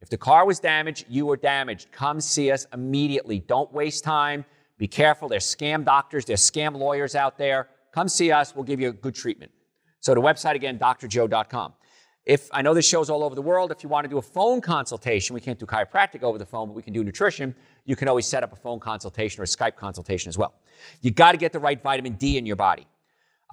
if 0.00 0.08
the 0.08 0.16
car 0.16 0.46
was 0.46 0.58
damaged, 0.60 1.04
you 1.10 1.26
were 1.26 1.36
damaged. 1.36 1.92
Come 1.92 2.22
see 2.22 2.50
us 2.50 2.66
immediately. 2.72 3.40
Don't 3.40 3.70
waste 3.70 4.02
time. 4.02 4.46
Be 4.78 4.88
careful. 4.88 5.28
There's 5.28 5.44
scam 5.44 5.84
doctors, 5.84 6.24
there's 6.24 6.40
scam 6.40 6.74
lawyers 6.74 7.14
out 7.14 7.36
there. 7.36 7.68
Come 7.92 8.08
see 8.08 8.32
us. 8.32 8.54
We'll 8.54 8.64
give 8.64 8.80
you 8.80 8.88
a 8.88 8.92
good 8.92 9.14
treatment. 9.14 9.52
So 10.00 10.14
the 10.14 10.22
website 10.22 10.54
again, 10.54 10.78
drjoe.com. 10.78 11.74
If 12.24 12.48
I 12.52 12.62
know 12.62 12.74
this 12.74 12.86
show's 12.86 13.10
all 13.10 13.24
over 13.24 13.34
the 13.34 13.42
world, 13.42 13.72
if 13.72 13.82
you 13.82 13.88
want 13.88 14.04
to 14.04 14.08
do 14.08 14.18
a 14.18 14.22
phone 14.22 14.60
consultation, 14.60 15.34
we 15.34 15.40
can't 15.40 15.58
do 15.58 15.66
chiropractic 15.66 16.22
over 16.22 16.38
the 16.38 16.46
phone, 16.46 16.68
but 16.68 16.74
we 16.74 16.82
can 16.82 16.92
do 16.92 17.02
nutrition. 17.02 17.54
You 17.84 17.96
can 17.96 18.08
always 18.08 18.26
set 18.26 18.42
up 18.42 18.52
a 18.52 18.56
phone 18.56 18.80
consultation 18.80 19.40
or 19.40 19.44
a 19.44 19.46
Skype 19.46 19.76
consultation 19.76 20.28
as 20.28 20.38
well. 20.38 20.54
You 21.00 21.10
got 21.10 21.32
to 21.32 21.38
get 21.38 21.52
the 21.52 21.58
right 21.58 21.80
vitamin 21.80 22.14
D 22.14 22.38
in 22.38 22.46
your 22.46 22.56
body. 22.56 22.86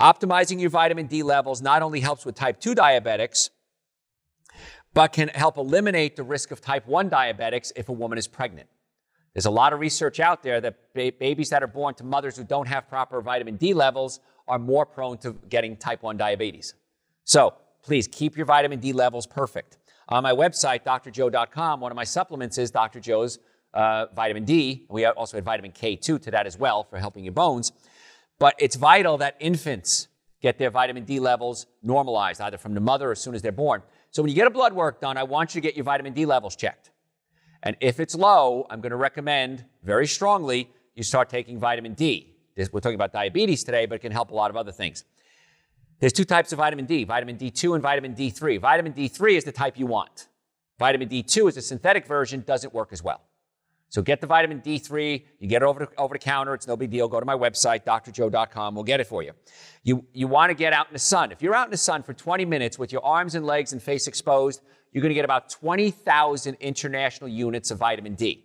Optimizing 0.02 0.60
your 0.60 0.70
vitamin 0.70 1.08
D 1.08 1.24
levels 1.24 1.62
not 1.62 1.82
only 1.82 2.00
helps 2.00 2.26
with 2.26 2.36
type 2.36 2.60
2 2.60 2.76
diabetics, 2.76 3.50
but 4.94 5.12
can 5.12 5.28
help 5.30 5.58
eliminate 5.58 6.16
the 6.16 6.24
risk 6.24 6.52
of 6.52 6.62
type 6.62 6.88
1 6.88 7.10
diabetics 7.10 7.72
if 7.76 7.90
a 7.90 7.94
woman 7.94 8.18
is 8.18 8.28
pregnant. 8.28 8.68
There's 9.34 9.46
a 9.46 9.52
lot 9.52 9.74
of 9.74 9.80
research 9.80 10.20
out 10.20 10.42
there 10.42 10.60
that 10.62 10.94
ba- 10.94 11.14
babies 11.20 11.50
that 11.50 11.62
are 11.62 11.68
born 11.68 11.94
to 11.96 12.04
mothers 12.04 12.38
who 12.38 12.44
don't 12.44 12.68
have 12.68 12.88
proper 12.88 13.22
vitamin 13.22 13.56
D 13.56 13.74
levels 13.74 14.20
are 14.48 14.58
more 14.58 14.86
prone 14.86 15.18
to 15.20 15.34
getting 15.50 15.76
type 15.78 16.04
1 16.04 16.18
diabetes. 16.18 16.74
So 17.24 17.54
please 17.84 18.08
keep 18.08 18.38
your 18.38 18.46
vitamin 18.46 18.80
D 18.80 18.94
levels 18.94 19.28
perfect. 19.28 19.78
On 20.10 20.24
my 20.24 20.32
website, 20.32 20.84
drjoe.com, 20.84 21.82
one 21.82 21.92
of 21.92 21.96
my 21.96 22.04
supplements 22.04 22.58
is 22.58 22.72
Dr. 22.72 23.00
Joe's 23.00 23.40
uh, 23.78 24.08
vitamin 24.16 24.44
D. 24.44 24.86
We 24.90 25.06
also 25.06 25.38
add 25.38 25.46
vitamin 25.46 25.72
K2 25.72 26.22
to 26.24 26.32
that 26.32 26.48
as 26.48 26.58
well 26.58 26.84
for 26.84 26.98
helping 26.98 27.24
your 27.24 27.34
bones. 27.34 27.72
But 28.40 28.56
it's 28.58 28.76
vital 28.76 29.18
that 29.20 29.38
infants 29.40 30.08
get 30.42 30.58
their 30.58 30.72
vitamin 30.72 31.06
D 31.06 31.20
levels 31.20 31.68
normalized, 31.84 32.42
either 32.42 32.58
from 32.58 32.74
the 32.74 32.80
mother 32.80 33.10
or 33.10 33.12
as 33.12 33.22
soon 33.22 33.36
as 33.36 33.42
they're 33.42 33.52
born. 33.52 33.84
So 34.12 34.24
when 34.24 34.30
you 34.30 34.36
get 34.36 34.48
a 34.48 34.52
blood 34.52 34.74
work 34.74 35.00
done, 35.00 35.16
I 35.16 35.24
want 35.24 35.54
you 35.54 35.62
to 35.62 35.68
get 35.68 35.76
your 35.76 35.84
vitamin 35.84 36.14
D 36.14 36.26
levels 36.26 36.56
checked. 36.56 36.90
And 37.62 37.78
if 37.80 38.00
it's 38.00 38.16
low, 38.16 38.66
I'm 38.70 38.82
going 38.82 38.92
to 38.92 38.98
recommend 38.98 39.64
very 39.84 40.08
strongly 40.08 40.70
you 40.96 41.04
start 41.04 41.30
taking 41.30 41.60
vitamin 41.60 41.94
D. 41.94 42.34
We're 42.72 42.80
talking 42.80 42.96
about 42.96 43.14
diabetes 43.14 43.64
today, 43.64 43.86
but 43.86 43.96
it 43.96 44.00
can 44.00 44.12
help 44.12 44.32
a 44.32 44.36
lot 44.36 44.50
of 44.50 44.58
other 44.58 44.72
things. 44.72 45.04
There's 46.00 46.14
two 46.14 46.26
types 46.26 46.52
of 46.52 46.58
vitamin 46.58 46.86
D, 46.86 47.04
vitamin 47.04 47.38
D2 47.38 47.76
and 47.76 47.84
vitamin 47.84 48.16
D3. 48.16 48.60
Vitamin 48.60 48.94
D3 48.94 49.34
is 49.34 49.44
the 49.44 49.52
type 49.52 49.78
you 49.78 49.86
want. 49.86 50.28
Vitamin 50.80 51.10
D2 51.10 51.50
is 51.50 51.58
a 51.58 51.62
synthetic 51.62 52.08
version, 52.08 52.44
doesn't 52.46 52.74
work 52.74 52.90
as 52.92 53.04
well. 53.04 53.22
So 53.90 54.02
get 54.02 54.20
the 54.20 54.28
vitamin 54.28 54.62
D3. 54.62 55.24
You 55.40 55.48
get 55.48 55.62
it 55.62 55.66
over, 55.66 55.88
over 55.98 56.14
the 56.14 56.20
counter. 56.20 56.54
It's 56.54 56.68
no 56.68 56.76
big 56.76 56.92
deal. 56.92 57.08
Go 57.08 57.20
to 57.20 57.26
my 57.26 57.36
website, 57.36 57.86
drjoe.com. 57.86 58.76
We'll 58.76 58.84
get 58.84 59.00
it 59.00 59.08
for 59.08 59.24
you. 59.24 59.32
You, 59.84 60.06
you 60.14 60.28
want 60.28 60.50
to 60.50 60.54
get 60.54 60.74
out 60.74 60.88
in 60.88 60.94
the 60.94 61.00
sun. 61.00 61.32
If 61.32 61.42
you're 61.42 61.56
out 61.56 61.68
in 61.68 61.72
the 61.72 61.78
sun 61.78 62.04
for 62.04 62.14
20 62.14 62.44
minutes 62.46 62.78
with 62.78 62.92
your 62.92 63.04
arms 63.04 63.36
and 63.36 63.46
legs 63.46 63.72
and 63.72 63.82
face 63.82 64.08
exposed, 64.08 64.62
you're 64.92 65.02
going 65.02 65.10
to 65.10 65.16
get 65.16 65.26
about 65.26 65.50
20,000 65.50 66.56
international 66.56 67.30
units 67.30 67.72
of 67.72 67.78
vitamin 67.78 68.16
D. 68.16 68.44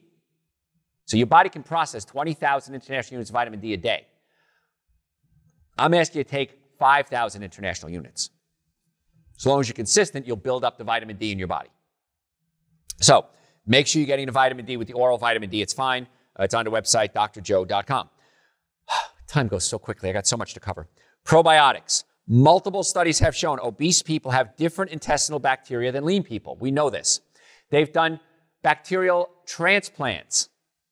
So 1.07 1.17
your 1.17 1.27
body 1.27 1.49
can 1.49 1.63
process 1.63 2.05
20,000 2.05 2.75
international 2.75 3.15
units 3.15 3.31
of 3.31 3.35
vitamin 3.35 3.61
D 3.61 3.73
a 3.73 3.77
day. 3.77 4.07
I'm 5.77 5.95
asking 5.95 6.21
you 6.21 6.25
to 6.25 6.31
take 6.31 6.59
5,000 6.79 7.43
international 7.43 7.91
units. 7.91 8.31
As 9.39 9.47
long 9.47 9.61
as 9.61 9.69
you're 9.69 9.75
consistent, 9.75 10.27
you'll 10.27 10.37
build 10.37 10.65
up 10.65 10.79
the 10.79 10.85
vitamin 10.85 11.17
D 11.17 11.33
in 11.33 11.39
your 11.39 11.49
body. 11.49 11.71
So, 13.01 13.27
Make 13.67 13.87
sure 13.87 14.01
you're 14.01 14.07
getting 14.07 14.29
a 14.29 14.33
vitamin 14.33 14.65
D 14.65 14.77
with 14.77 14.89
the 14.89 14.95
oral 14.95 15.19
vitamin 15.19 15.49
D. 15.49 15.63
It's 15.63 15.73
fine. 15.73 16.07
Uh, 16.39 16.45
it's 16.45 16.55
on 16.55 16.65
the 16.65 16.71
website, 16.71 17.13
drjoe.com. 17.13 18.09
Time 19.29 19.49
goes 19.49 19.65
so 19.65 19.79
quickly. 19.79 20.11
I 20.11 20.13
got 20.13 20.27
so 20.27 20.37
much 20.37 20.55
to 20.55 20.61
cover. 20.61 20.89
Probiotics. 21.25 22.05
Multiple 22.27 22.83
studies 22.83 23.19
have 23.19 23.35
shown 23.35 23.59
obese 23.61 24.03
people 24.03 24.31
have 24.31 24.57
different 24.57 24.91
intestinal 24.91 25.39
bacteria 25.39 25.93
than 25.93 26.05
lean 26.05 26.23
people. 26.23 26.57
We 26.61 26.71
know 26.71 26.89
this. 26.89 27.21
They've 27.71 27.93
done 27.93 28.21
bacterial 28.63 29.29
transplants. 29.47 30.49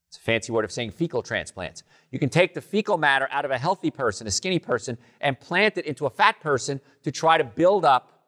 It's 0.08 0.16
a 0.16 0.20
fancy 0.20 0.52
word 0.52 0.64
of 0.64 0.72
saying 0.72 0.90
fecal 0.90 1.22
transplants. 1.22 1.84
You 2.10 2.18
can 2.18 2.28
take 2.28 2.54
the 2.54 2.60
fecal 2.60 2.98
matter 2.98 3.28
out 3.30 3.44
of 3.44 3.52
a 3.52 3.58
healthy 3.58 3.92
person, 3.92 4.26
a 4.26 4.30
skinny 4.30 4.58
person, 4.58 4.98
and 5.20 5.38
plant 5.38 5.78
it 5.78 5.86
into 5.86 6.06
a 6.06 6.10
fat 6.10 6.40
person 6.40 6.80
to 7.04 7.12
try 7.12 7.38
to 7.38 7.44
build 7.44 7.84
up 7.84 8.24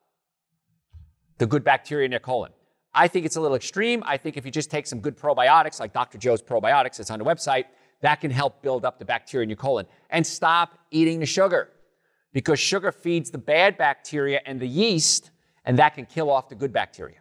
the 1.38 1.46
good 1.46 1.64
bacteria 1.64 2.04
in 2.04 2.10
their 2.12 2.20
colon. 2.20 2.52
I 2.94 3.08
think 3.08 3.24
it's 3.24 3.36
a 3.36 3.40
little 3.40 3.56
extreme. 3.56 4.02
I 4.06 4.16
think 4.16 4.36
if 4.36 4.44
you 4.44 4.50
just 4.50 4.70
take 4.70 4.86
some 4.86 5.00
good 5.00 5.16
probiotics, 5.16 5.80
like 5.80 5.92
Dr. 5.92 6.18
Joe's 6.18 6.42
probiotics, 6.42 7.00
it's 7.00 7.10
on 7.10 7.18
the 7.18 7.24
website, 7.24 7.64
that 8.00 8.20
can 8.20 8.30
help 8.30 8.62
build 8.62 8.84
up 8.84 8.98
the 8.98 9.04
bacteria 9.04 9.44
in 9.44 9.48
your 9.48 9.56
colon. 9.56 9.86
And 10.10 10.26
stop 10.26 10.78
eating 10.90 11.20
the 11.20 11.26
sugar 11.26 11.70
because 12.32 12.58
sugar 12.58 12.92
feeds 12.92 13.30
the 13.30 13.38
bad 13.38 13.78
bacteria 13.78 14.40
and 14.44 14.60
the 14.60 14.66
yeast, 14.66 15.30
and 15.64 15.78
that 15.78 15.94
can 15.94 16.06
kill 16.06 16.30
off 16.30 16.48
the 16.48 16.54
good 16.54 16.72
bacteria. 16.72 17.18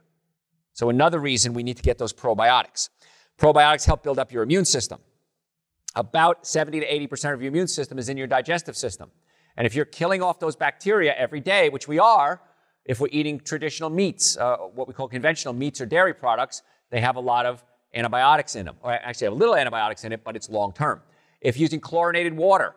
So, 0.73 0.89
another 0.89 1.19
reason 1.19 1.53
we 1.53 1.63
need 1.63 1.77
to 1.77 1.83
get 1.83 1.97
those 1.97 2.13
probiotics. 2.13 2.89
Probiotics 3.37 3.85
help 3.85 4.03
build 4.03 4.19
up 4.19 4.31
your 4.31 4.43
immune 4.43 4.65
system. 4.65 4.99
About 5.95 6.47
70 6.47 6.79
to 6.79 6.87
80% 6.87 7.33
of 7.33 7.41
your 7.41 7.49
immune 7.49 7.67
system 7.67 7.99
is 7.99 8.07
in 8.09 8.17
your 8.17 8.27
digestive 8.27 8.77
system. 8.77 9.11
And 9.57 9.67
if 9.67 9.75
you're 9.75 9.85
killing 9.85 10.21
off 10.21 10.39
those 10.39 10.55
bacteria 10.55 11.13
every 11.13 11.41
day, 11.41 11.69
which 11.69 11.87
we 11.87 11.99
are, 11.99 12.41
if 12.85 12.99
we're 12.99 13.09
eating 13.11 13.39
traditional 13.39 13.89
meats, 13.89 14.37
uh, 14.37 14.57
what 14.57 14.87
we 14.87 14.93
call 14.93 15.07
conventional 15.07 15.53
meats 15.53 15.81
or 15.81 15.85
dairy 15.85 16.13
products, 16.13 16.63
they 16.89 17.01
have 17.01 17.15
a 17.15 17.19
lot 17.19 17.45
of 17.45 17.63
antibiotics 17.93 18.55
in 18.55 18.65
them, 18.65 18.75
or 18.81 18.91
actually 18.91 19.25
have 19.25 19.33
a 19.33 19.37
little 19.37 19.55
antibiotics 19.55 20.03
in 20.03 20.11
it, 20.11 20.23
but 20.23 20.35
it's 20.35 20.49
long 20.49 20.73
term. 20.73 21.01
If 21.41 21.57
using 21.57 21.79
chlorinated 21.79 22.35
water, 22.35 22.75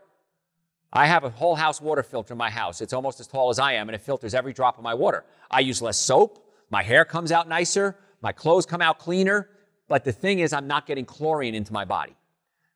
I 0.93 1.07
have 1.07 1.25
a 1.25 1.31
whole 1.31 1.57
house 1.57 1.81
water 1.81 2.03
filter 2.03 2.35
in 2.35 2.39
my 2.39 2.51
house. 2.51 2.81
It's 2.81 2.93
almost 2.93 3.19
as 3.21 3.27
tall 3.27 3.51
as 3.51 3.59
I 3.59 3.73
am, 3.73 3.89
and 3.89 3.95
it 3.97 4.01
filters 4.01 4.35
every 4.35 4.53
drop 4.53 4.79
of 4.79 4.85
my 4.85 4.95
water. 4.95 5.25
I 5.51 5.61
use 5.61 5.83
less 5.83 5.99
soap. 5.99 6.47
My 6.71 6.83
hair 6.83 7.05
comes 7.05 7.33
out 7.33 7.49
nicer. 7.49 7.97
My 8.23 8.33
clothes 8.33 8.65
come 8.65 8.81
out 8.81 8.99
cleaner. 8.99 9.51
But 9.89 10.05
the 10.05 10.13
thing 10.13 10.39
is, 10.39 10.53
I'm 10.53 10.67
not 10.67 10.87
getting 10.87 11.05
chlorine 11.05 11.55
into 11.55 11.73
my 11.73 11.85
body 11.85 12.15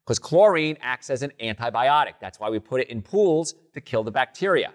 because 0.05 0.19
chlorine 0.19 0.77
acts 0.81 1.11
as 1.11 1.23
an 1.23 1.33
antibiotic. 1.41 2.15
That's 2.21 2.41
why 2.41 2.51
we 2.51 2.59
put 2.59 2.81
it 2.81 2.89
in 2.89 3.03
pools 3.03 3.55
to 3.73 3.81
kill 3.81 4.03
the 4.03 4.11
bacteria. 4.11 4.73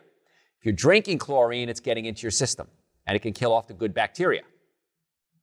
If 0.63 0.67
you're 0.67 0.75
drinking 0.75 1.17
chlorine, 1.17 1.67
it's 1.67 1.81
getting 1.81 2.05
into 2.05 2.21
your 2.21 2.31
system 2.31 2.69
and 3.05 3.17
it 3.17 3.19
can 3.19 3.33
kill 3.33 3.51
off 3.51 3.67
the 3.67 3.73
good 3.73 3.93
bacteria. 3.93 4.43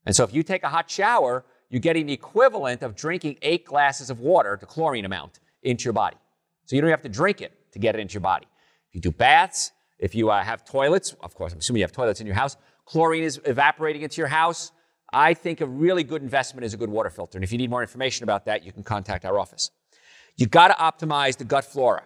And 0.07 0.17
so 0.17 0.25
if 0.25 0.33
you 0.33 0.43
take 0.43 0.63
a 0.63 0.69
hot 0.71 0.91
shower, 0.91 1.45
you're 1.69 1.79
getting 1.79 2.07
the 2.07 2.15
equivalent 2.15 2.83
of 2.83 2.97
drinking 2.97 3.37
eight 3.43 3.67
glasses 3.67 4.09
of 4.09 4.21
water, 4.21 4.57
the 4.59 4.65
chlorine 4.65 5.05
amount, 5.05 5.41
into 5.63 5.85
your 5.85 5.93
body. 5.93 6.17
So 6.65 6.75
you 6.75 6.81
don't 6.81 6.91
have 6.91 7.03
to 7.03 7.11
drink 7.11 7.43
it 7.43 7.53
to 7.73 7.79
get 7.79 7.95
it 7.95 7.99
into 7.99 8.15
your 8.15 8.23
body. 8.23 8.47
If 8.89 8.95
you 8.95 9.03
do 9.03 9.11
baths, 9.11 9.73
if 9.99 10.15
you 10.15 10.31
uh, 10.31 10.43
have 10.43 10.65
toilets, 10.65 11.15
of 11.21 11.35
course, 11.35 11.53
I'm 11.53 11.59
assuming 11.59 11.81
you 11.81 11.85
have 11.85 11.93
toilets 11.93 12.23
in 12.23 12.27
your 12.27 12.37
house, 12.37 12.57
chlorine 12.87 13.23
is 13.23 13.39
evaporating 13.45 14.01
into 14.01 14.23
your 14.23 14.29
house. 14.29 14.73
I 15.13 15.35
think 15.35 15.61
a 15.61 15.67
really 15.67 16.03
good 16.03 16.23
investment 16.23 16.65
is 16.65 16.73
a 16.73 16.79
good 16.79 16.89
water 16.89 17.11
filter. 17.11 17.37
And 17.37 17.45
if 17.45 17.53
you 17.53 17.59
need 17.59 17.69
more 17.69 17.83
information 17.83 18.25
about 18.25 18.47
that, 18.47 18.65
you 18.65 18.73
can 18.73 18.85
contact 18.85 19.27
our 19.27 19.39
office. 19.39 19.71
You've 20.39 20.51
got 20.51 20.69
to 20.69 21.07
optimize 21.07 21.37
the 21.37 21.45
gut 21.45 21.67
flora. 21.67 22.05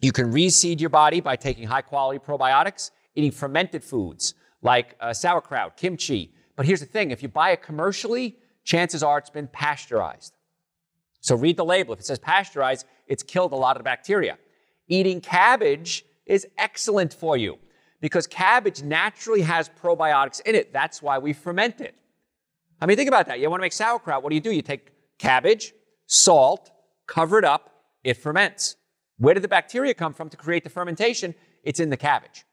You 0.00 0.12
can 0.12 0.32
reseed 0.32 0.80
your 0.80 0.90
body 0.90 1.20
by 1.20 1.36
taking 1.36 1.66
high 1.66 1.82
quality 1.82 2.18
probiotics 2.18 2.90
eating 3.16 3.32
fermented 3.32 3.82
foods 3.82 4.34
like 4.62 4.94
uh, 5.00 5.12
sauerkraut, 5.12 5.76
kimchi. 5.76 6.32
But 6.54 6.66
here's 6.66 6.80
the 6.80 6.86
thing 6.86 7.10
if 7.10 7.22
you 7.22 7.28
buy 7.28 7.50
it 7.50 7.62
commercially, 7.62 8.36
chances 8.64 9.02
are 9.02 9.18
it's 9.18 9.30
been 9.30 9.48
pasteurized. 9.48 10.36
So 11.20 11.34
read 11.34 11.56
the 11.56 11.64
label. 11.64 11.94
If 11.94 12.00
it 12.00 12.06
says 12.06 12.18
pasteurized, 12.18 12.86
it's 13.08 13.22
killed 13.22 13.52
a 13.52 13.56
lot 13.56 13.76
of 13.76 13.80
the 13.80 13.84
bacteria. 13.84 14.38
Eating 14.86 15.20
cabbage 15.20 16.04
is 16.26 16.46
excellent 16.58 17.12
for 17.12 17.36
you 17.36 17.58
because 18.00 18.26
cabbage 18.26 18.82
naturally 18.82 19.42
has 19.42 19.68
probiotics 19.68 20.40
in 20.42 20.54
it. 20.54 20.72
That's 20.72 21.02
why 21.02 21.18
we 21.18 21.32
ferment 21.32 21.80
it. 21.80 21.94
I 22.80 22.86
mean, 22.86 22.96
think 22.96 23.08
about 23.08 23.26
that. 23.26 23.40
You 23.40 23.48
want 23.48 23.60
to 23.60 23.64
make 23.64 23.72
sauerkraut. 23.72 24.22
What 24.22 24.28
do 24.28 24.34
you 24.34 24.40
do? 24.40 24.52
You 24.52 24.62
take 24.62 24.92
cabbage, 25.18 25.72
salt, 26.06 26.70
cover 27.06 27.38
it 27.38 27.44
up, 27.44 27.70
it 28.04 28.14
ferments. 28.14 28.76
Where 29.18 29.34
did 29.34 29.42
the 29.42 29.48
bacteria 29.48 29.94
come 29.94 30.12
from 30.12 30.28
to 30.28 30.36
create 30.36 30.64
the 30.64 30.70
fermentation? 30.70 31.34
It's 31.62 31.80
in 31.80 31.90
the 31.90 31.96
cabbage. 31.96 32.44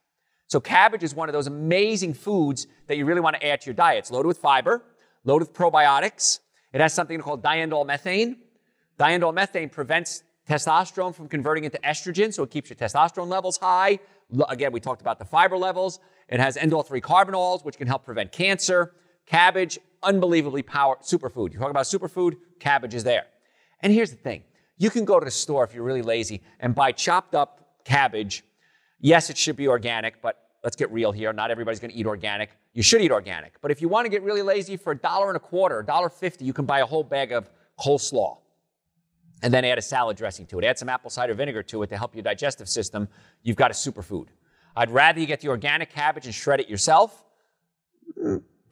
So, 0.48 0.60
cabbage 0.60 1.04
is 1.04 1.16
one 1.16 1.30
of 1.30 1.34
those 1.34 1.48
amazing 1.48 2.14
foods 2.14 2.68
that 2.88 2.98
you 2.98 3.06
really 3.06 3.22
want 3.22 3.36
to 3.36 3.46
add 3.46 3.62
to 3.62 3.66
your 3.68 3.74
diet. 3.74 4.00
It's 4.00 4.12
loaded 4.12 4.28
with 4.28 4.38
fiber, 4.38 4.84
loaded 5.24 5.48
with 5.48 5.58
probiotics. 5.58 6.40
It 6.72 6.82
has 6.82 6.94
something 6.94 7.20
called 7.20 7.44
diindole 7.44 7.86
methane. 7.86 8.38
Diindole 9.00 9.34
methane 9.34 9.70
prevents 9.70 10.24
testosterone 10.48 11.16
from 11.16 11.28
converting 11.28 11.64
into 11.64 11.80
estrogen, 11.80 12.34
so 12.34 12.44
it 12.44 12.52
keeps 12.52 12.70
your 12.70 12.78
testosterone 12.78 13.30
levels 13.30 13.58
high. 13.58 14.00
Again, 14.50 14.72
we 14.72 14.80
talked 14.80 15.02
about 15.02 15.20
the 15.20 15.26
fiber 15.26 15.58
levels. 15.58 16.00
It 16.30 16.40
has 16.40 16.58
indole 16.58 16.86
3 16.86 17.02
carbinols, 17.02 17.64
which 17.64 17.78
can 17.78 17.88
help 17.88 18.04
prevent 18.06 18.32
cancer. 18.32 18.94
Cabbage, 19.26 19.80
unbelievably 20.02 20.64
power 20.64 20.98
superfood. 21.02 21.54
You 21.54 21.60
talk 21.60 21.70
about 21.70 21.86
superfood, 21.86 22.36
cabbage 22.60 22.94
is 22.94 23.04
there. 23.04 23.26
And 23.80 23.94
here's 23.94 24.12
the 24.12 24.18
thing 24.18 24.44
you 24.78 24.90
can 24.90 25.06
go 25.06 25.20
to 25.20 25.26
the 25.26 25.32
store 25.32 25.64
if 25.64 25.74
you're 25.74 25.84
really 25.84 26.02
lazy 26.02 26.42
and 26.60 26.74
buy 26.74 26.92
chopped 26.92 27.36
up 27.36 27.80
cabbage. 27.86 28.44
Yes, 29.00 29.30
it 29.30 29.38
should 29.38 29.56
be 29.56 29.68
organic, 29.68 30.22
but 30.22 30.50
let's 30.64 30.76
get 30.76 30.92
real 30.92 31.12
here. 31.12 31.34
Not 31.34 31.52
everybody's 31.52 31.80
going 31.80 31.92
to 31.92 31.98
eat 31.98 32.06
organic. 32.06 32.50
You 32.74 32.84
should 32.84 33.02
eat 33.02 33.12
organic. 33.12 33.62
But 33.62 33.72
if 33.72 33.82
you 33.82 33.90
want 33.90 34.06
to 34.06 34.10
get 34.10 34.24
really 34.24 34.42
lazy 34.42 34.78
for 34.78 34.92
a 34.92 34.98
dollar 34.98 35.28
and 35.28 35.38
a 35.38 35.40
quarter, 35.40 35.80
a 35.80 35.86
dollar 35.86 36.10
fifty, 36.10 36.46
you 36.46 36.54
can 36.54 36.66
buy 36.66 36.80
a 36.80 36.86
whole 36.86 37.04
bag 37.04 37.32
of 37.32 37.50
coleslaw 37.80 38.38
and 39.42 39.54
then 39.54 39.66
add 39.66 39.78
a 39.78 39.82
salad 39.82 40.16
dressing 40.16 40.46
to 40.48 40.60
it. 40.60 40.66
Add 40.66 40.80
some 40.80 40.90
apple 40.90 41.10
cider 41.10 41.34
vinegar 41.34 41.62
to 41.64 41.84
it 41.84 41.88
to 41.88 41.98
help 41.98 42.16
your 42.16 42.24
digestive 42.24 42.70
system. 42.70 43.08
You've 43.44 43.58
got 43.58 43.72
a 43.72 43.74
superfood. 43.74 44.28
I'd 44.76 44.90
rather 44.90 45.20
you 45.20 45.28
get 45.28 45.42
the 45.42 45.50
organic 45.50 45.92
cabbage 45.92 46.26
and 46.26 46.34
shred 46.34 46.60
it 46.60 46.70
yourself, 46.70 47.24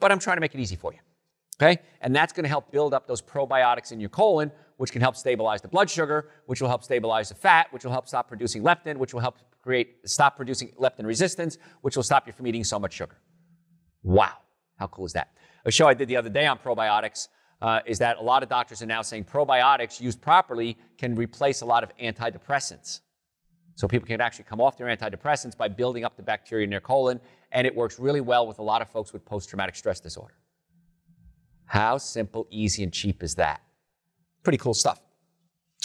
but 0.00 0.10
I'm 0.10 0.18
trying 0.18 0.36
to 0.36 0.40
make 0.40 0.54
it 0.54 0.60
easy 0.60 0.76
for 0.76 0.92
you. 0.92 0.98
Okay? 1.60 1.80
And 2.00 2.16
that's 2.16 2.32
going 2.32 2.44
to 2.44 2.48
help 2.48 2.72
build 2.72 2.94
up 2.94 3.06
those 3.06 3.22
probiotics 3.22 3.92
in 3.92 4.00
your 4.00 4.08
colon, 4.08 4.50
which 4.82 4.90
can 4.90 5.00
help 5.00 5.14
stabilize 5.14 5.62
the 5.62 5.68
blood 5.68 5.88
sugar, 5.88 6.28
which 6.46 6.60
will 6.60 6.68
help 6.68 6.82
stabilize 6.82 7.28
the 7.28 7.36
fat, 7.36 7.68
which 7.72 7.84
will 7.84 7.92
help 7.92 8.08
stop 8.08 8.26
producing 8.26 8.64
leptin, 8.64 8.96
which 8.96 9.14
will 9.14 9.20
help 9.20 9.36
create 9.62 9.98
stop 10.04 10.34
producing 10.36 10.72
leptin 10.72 11.06
resistance, 11.06 11.56
which 11.82 11.94
will 11.94 12.02
stop 12.02 12.26
you 12.26 12.32
from 12.32 12.48
eating 12.48 12.64
so 12.64 12.80
much 12.80 12.92
sugar. 12.92 13.16
Wow. 14.02 14.32
How 14.80 14.88
cool 14.88 15.06
is 15.06 15.12
that? 15.12 15.28
A 15.66 15.70
show 15.70 15.86
I 15.86 15.94
did 15.94 16.08
the 16.08 16.16
other 16.16 16.30
day 16.30 16.46
on 16.48 16.58
probiotics 16.58 17.28
uh, 17.60 17.78
is 17.86 18.00
that 18.00 18.16
a 18.16 18.22
lot 18.22 18.42
of 18.42 18.48
doctors 18.48 18.82
are 18.82 18.86
now 18.86 19.02
saying 19.02 19.22
probiotics 19.22 20.00
used 20.00 20.20
properly 20.20 20.76
can 20.98 21.14
replace 21.14 21.60
a 21.60 21.64
lot 21.64 21.84
of 21.84 21.96
antidepressants. 21.98 23.02
So 23.76 23.86
people 23.86 24.08
can 24.08 24.20
actually 24.20 24.46
come 24.46 24.60
off 24.60 24.76
their 24.76 24.88
antidepressants 24.88 25.56
by 25.56 25.68
building 25.68 26.02
up 26.02 26.16
the 26.16 26.24
bacteria 26.24 26.64
in 26.64 26.70
their 26.70 26.80
colon, 26.80 27.20
and 27.52 27.68
it 27.68 27.76
works 27.76 28.00
really 28.00 28.20
well 28.20 28.48
with 28.48 28.58
a 28.58 28.64
lot 28.64 28.82
of 28.82 28.90
folks 28.90 29.12
with 29.12 29.24
post-traumatic 29.24 29.76
stress 29.76 30.00
disorder. 30.00 30.34
How 31.66 31.98
simple, 31.98 32.48
easy, 32.50 32.82
and 32.82 32.92
cheap 32.92 33.22
is 33.22 33.36
that? 33.36 33.62
Pretty 34.42 34.58
cool 34.58 34.74
stuff. 34.74 35.00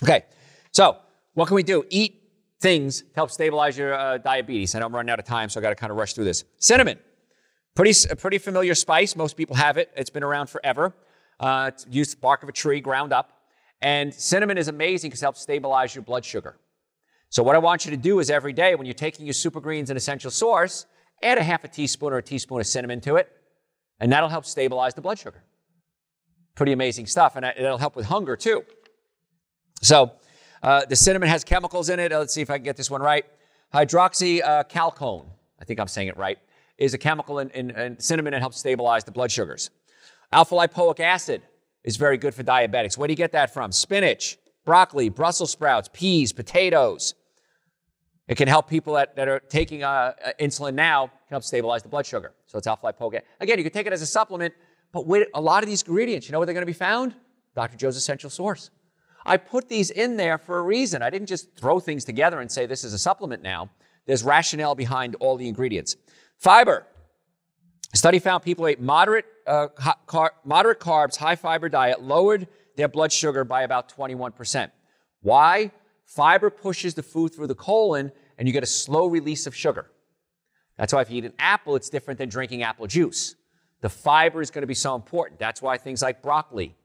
Okay, 0.04 0.26
so 0.72 0.98
what 1.34 1.48
can 1.48 1.56
we 1.56 1.64
do? 1.64 1.86
Eat 1.90 2.22
things 2.60 3.02
to 3.02 3.08
help 3.16 3.32
stabilize 3.32 3.78
your 3.78 3.94
uh, 3.94 4.18
diabetes. 4.18 4.74
I 4.74 4.80
know 4.80 4.88
I'm 4.88 4.96
running 4.96 5.12
out 5.12 5.20
of 5.20 5.26
time, 5.26 5.50
so 5.50 5.60
I 5.60 5.62
got 5.62 5.70
to 5.70 5.76
kind 5.76 5.92
of 5.92 5.98
rush 5.98 6.14
through 6.14 6.26
this. 6.26 6.44
Cinnamon, 6.58 7.00
pretty, 7.76 7.94
a 8.10 8.16
pretty 8.16 8.38
familiar 8.38 8.76
spice. 8.76 9.16
Most 9.16 9.38
people 9.38 9.56
have 9.56 9.78
it. 9.78 9.92
It's 9.96 10.10
been 10.10 10.24
around 10.24 10.48
forever. 10.48 10.96
Uh, 11.40 11.72
it's 11.74 11.86
used 11.90 12.20
bark 12.20 12.44
of 12.44 12.50
a 12.50 12.52
tree 12.52 12.80
ground 12.80 13.14
up. 13.14 13.32
And 13.82 14.14
cinnamon 14.14 14.58
is 14.58 14.68
amazing 14.68 15.10
because 15.10 15.22
it 15.22 15.26
helps 15.26 15.42
stabilize 15.42 15.94
your 15.94 16.04
blood 16.04 16.26
sugar. 16.26 16.58
So 17.30 17.44
what 17.44 17.56
I 17.56 17.60
want 17.60 17.86
you 17.86 17.92
to 17.92 17.98
do 17.98 18.20
is 18.20 18.30
every 18.30 18.54
day 18.54 18.74
when 18.76 18.86
you're 18.86 18.94
taking 18.94 19.26
your 19.26 19.34
super 19.34 19.60
greens 19.60 19.90
and 19.90 19.98
essential 19.98 20.32
source, 20.32 20.86
add 21.22 21.38
a 21.38 21.44
half 21.44 21.64
a 21.64 21.68
teaspoon 21.68 22.14
or 22.14 22.18
a 22.18 22.24
teaspoon 22.24 22.60
of 22.60 22.68
cinnamon 22.68 23.02
to 23.02 23.18
it, 23.18 23.32
and 24.00 24.12
that'll 24.12 24.30
help 24.30 24.46
stabilize 24.46 24.94
the 24.94 25.02
blood 25.02 25.20
sugar. 25.20 25.44
Pretty 26.58 26.72
amazing 26.72 27.06
stuff, 27.06 27.36
and 27.36 27.46
it'll 27.46 27.78
help 27.78 27.96
with 27.96 28.08
hunger 28.08 28.36
too. 28.36 28.64
So 29.84 30.14
uh, 30.64 30.86
the 30.86 30.96
cinnamon 30.96 31.30
has 31.30 31.44
chemicals 31.44 31.90
in 31.90 32.00
it. 32.00 32.12
Let's 32.12 32.34
see 32.34 32.42
if 32.42 32.50
I 32.50 32.58
can 32.58 32.64
get 32.64 32.76
this 32.76 32.90
one 32.90 33.00
right. 33.00 33.26
Hydroxychalcone, 33.76 35.26
uh, 35.26 35.30
I 35.62 35.66
think 35.66 35.80
I'm 35.80 35.88
saying 35.88 36.08
it 36.08 36.18
right, 36.18 36.40
is 36.80 36.96
a 36.96 36.98
chemical 36.98 37.38
in, 37.38 37.52
in, 37.52 37.70
in 37.70 38.00
cinnamon 38.00 38.32
that 38.32 38.40
helps 38.40 38.58
stabilize 38.58 39.04
the 39.04 39.12
blood 39.12 39.32
sugars. 39.32 39.70
Alpha 40.32 40.56
lipoic 40.56 41.00
acid 41.00 41.44
is 41.84 41.96
very 41.96 42.18
good 42.18 42.34
for 42.34 42.44
diabetics. 42.44 42.98
Where 42.98 43.08
do 43.08 43.12
you 43.12 43.18
get 43.18 43.34
that 43.34 43.54
from? 43.54 43.72
Spinach, 43.72 44.38
broccoli, 44.66 45.10
Brussels 45.10 45.52
sprouts, 45.52 45.92
peas, 45.94 46.34
potatoes. 46.34 47.14
It 48.28 48.36
can 48.36 48.48
help 48.48 48.68
people 48.68 48.96
that, 48.96 49.16
that 49.16 49.28
are 49.28 49.42
taking 49.42 49.84
uh, 49.84 50.14
uh 50.26 50.32
insulin 50.40 50.74
now, 50.74 51.06
can 51.06 51.36
help 51.36 51.44
stabilize 51.44 51.84
the 51.84 51.90
blood 51.90 52.08
sugar. 52.08 52.34
So 52.48 52.58
it's 52.58 52.66
alpha 52.66 52.92
lipoic 52.92 53.14
acid. 53.14 53.28
Again, 53.42 53.60
you 53.60 53.64
can 53.64 53.74
take 53.74 53.86
it 53.86 53.94
as 53.94 54.02
a 54.02 54.08
supplement, 54.08 54.56
but 54.92 55.06
with 55.06 55.28
a 55.34 55.42
lot 55.42 55.64
of 55.64 55.70
these 55.70 55.82
ingredients, 55.84 56.28
you 56.28 56.32
know 56.32 56.40
where 56.40 56.46
they're 56.46 56.54
going 56.54 56.62
to 56.62 56.66
be 56.66 56.74
found? 56.74 57.16
Dr. 57.56 57.78
Joe's 57.78 57.98
Essential 57.98 58.30
Source. 58.30 58.70
I 59.26 59.38
put 59.38 59.68
these 59.68 59.90
in 59.92 60.16
there 60.16 60.38
for 60.38 60.60
a 60.60 60.62
reason. 60.62 61.02
I 61.02 61.10
didn't 61.10 61.28
just 61.28 61.56
throw 61.58 61.80
things 61.80 62.06
together 62.06 62.40
and 62.40 62.50
say 62.50 62.66
this 62.66 62.84
is 62.84 62.94
a 62.94 62.98
supplement 62.98 63.44
now. 63.44 63.70
There's 64.06 64.24
rationale 64.24 64.74
behind 64.74 65.16
all 65.20 65.36
the 65.36 65.48
ingredients. 65.48 65.98
Fiber. 66.38 66.88
A 67.94 67.98
study 67.98 68.20
found 68.20 68.44
people 68.44 68.68
ate 68.68 68.80
moderate, 68.80 69.26
uh, 69.46 69.68
car- 70.06 70.34
moderate 70.46 70.80
carbs, 70.80 71.18
high 71.18 71.36
fiber 71.36 71.68
diet 71.68 72.02
lowered 72.02 72.48
their 72.78 72.88
blood 72.88 73.12
sugar 73.12 73.44
by 73.44 73.64
about 73.64 73.94
21%. 73.94 74.72
Why? 75.22 75.72
Fiber 76.06 76.50
pushes 76.50 76.94
the 76.94 77.04
food 77.04 77.34
through 77.36 77.48
the 77.48 77.56
colon 77.56 78.12
and 78.38 78.48
you 78.48 78.54
get 78.54 78.64
a 78.64 78.68
slow 78.68 79.08
release 79.08 79.46
of 79.48 79.56
sugar. 79.56 79.92
That's 80.78 80.94
why 80.94 81.02
if 81.02 81.10
you 81.10 81.18
eat 81.18 81.26
an 81.26 81.34
apple, 81.40 81.76
it's 81.76 81.90
different 81.90 82.18
than 82.18 82.30
drinking 82.30 82.64
apple 82.64 82.88
juice. 82.88 83.36
The 83.82 83.90
fiber 83.90 84.42
is 84.42 84.52
going 84.52 84.64
to 84.64 84.68
be 84.68 84.74
so 84.74 84.96
important. 84.96 85.40
That's 85.40 85.62
why 85.62 85.78
things 85.78 86.02
like 86.02 86.22
broccoli 86.22 86.76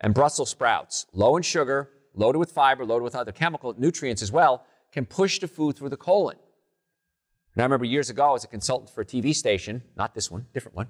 and 0.00 0.12
Brussels 0.12 0.50
sprouts, 0.50 1.06
low 1.12 1.36
in 1.36 1.42
sugar, 1.42 1.90
loaded 2.14 2.38
with 2.38 2.52
fiber, 2.52 2.84
loaded 2.84 3.04
with 3.04 3.14
other 3.14 3.32
chemical 3.32 3.74
nutrients 3.78 4.22
as 4.22 4.30
well, 4.30 4.64
can 4.92 5.06
push 5.06 5.38
the 5.38 5.48
food 5.48 5.76
through 5.76 5.88
the 5.88 5.96
colon. 5.96 6.36
And 7.54 7.62
I 7.62 7.64
remember 7.64 7.86
years 7.86 8.10
ago, 8.10 8.28
I 8.28 8.32
was 8.32 8.44
a 8.44 8.48
consultant 8.48 8.90
for 8.90 9.00
a 9.00 9.04
TV 9.04 9.34
station, 9.34 9.82
not 9.96 10.14
this 10.14 10.30
one, 10.30 10.46
different 10.52 10.76
one, 10.76 10.88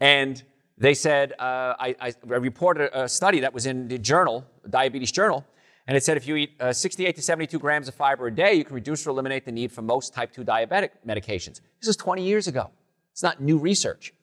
and 0.00 0.42
they 0.78 0.94
said, 0.94 1.32
uh, 1.32 1.74
I, 1.78 1.96
I, 2.00 2.14
reported 2.24 2.90
a 2.98 3.08
study 3.08 3.40
that 3.40 3.52
was 3.52 3.66
in 3.66 3.88
the 3.88 3.98
journal, 3.98 4.46
Diabetes 4.70 5.10
Journal, 5.10 5.44
and 5.86 5.96
it 5.96 6.04
said 6.04 6.16
if 6.16 6.26
you 6.26 6.36
eat 6.36 6.52
uh, 6.60 6.72
68 6.72 7.16
to 7.16 7.22
72 7.22 7.58
grams 7.58 7.88
of 7.88 7.94
fiber 7.94 8.26
a 8.28 8.34
day, 8.34 8.54
you 8.54 8.64
can 8.64 8.74
reduce 8.74 9.06
or 9.06 9.10
eliminate 9.10 9.44
the 9.44 9.52
need 9.52 9.72
for 9.72 9.82
most 9.82 10.14
type 10.14 10.32
2 10.32 10.44
diabetic 10.44 10.90
medications. 11.06 11.60
This 11.80 11.88
is 11.88 11.96
20 11.96 12.22
years 12.22 12.46
ago. 12.46 12.70
It's 13.12 13.22
not 13.22 13.40
new 13.40 13.58
research. 13.58 14.14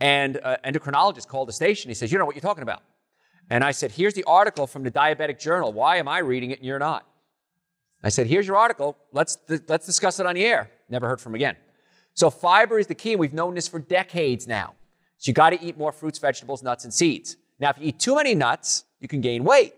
And 0.00 0.40
uh, 0.42 0.56
endocrinologist 0.64 1.28
called 1.28 1.48
the 1.48 1.52
station. 1.52 1.88
He 1.88 1.94
says, 1.94 2.10
You 2.10 2.18
know 2.18 2.24
what 2.24 2.34
you're 2.34 2.40
talking 2.40 2.62
about. 2.62 2.82
And 3.50 3.62
I 3.62 3.70
said, 3.70 3.92
Here's 3.92 4.14
the 4.14 4.24
article 4.24 4.66
from 4.66 4.82
the 4.82 4.90
Diabetic 4.90 5.38
Journal. 5.38 5.72
Why 5.72 5.96
am 5.96 6.08
I 6.08 6.18
reading 6.18 6.50
it 6.50 6.58
and 6.58 6.66
you're 6.66 6.78
not? 6.78 7.06
I 8.02 8.08
said, 8.08 8.26
Here's 8.26 8.46
your 8.46 8.56
article. 8.56 8.96
Let's, 9.12 9.36
th- 9.36 9.62
let's 9.68 9.86
discuss 9.86 10.18
it 10.18 10.26
on 10.26 10.34
the 10.34 10.44
air. 10.44 10.70
Never 10.88 11.08
heard 11.08 11.20
from 11.20 11.34
again. 11.34 11.56
So 12.14 12.30
fiber 12.30 12.78
is 12.78 12.86
the 12.86 12.94
key. 12.94 13.16
We've 13.16 13.32
known 13.32 13.54
this 13.54 13.68
for 13.68 13.78
decades 13.78 14.46
now. 14.46 14.74
So 15.18 15.30
you 15.30 15.34
got 15.34 15.50
to 15.50 15.62
eat 15.62 15.78
more 15.78 15.92
fruits, 15.92 16.18
vegetables, 16.18 16.62
nuts, 16.62 16.84
and 16.84 16.92
seeds. 16.92 17.36
Now, 17.60 17.70
if 17.70 17.78
you 17.78 17.88
eat 17.88 18.00
too 18.00 18.16
many 18.16 18.34
nuts, 18.34 18.84
you 19.00 19.08
can 19.08 19.20
gain 19.20 19.44
weight. 19.44 19.74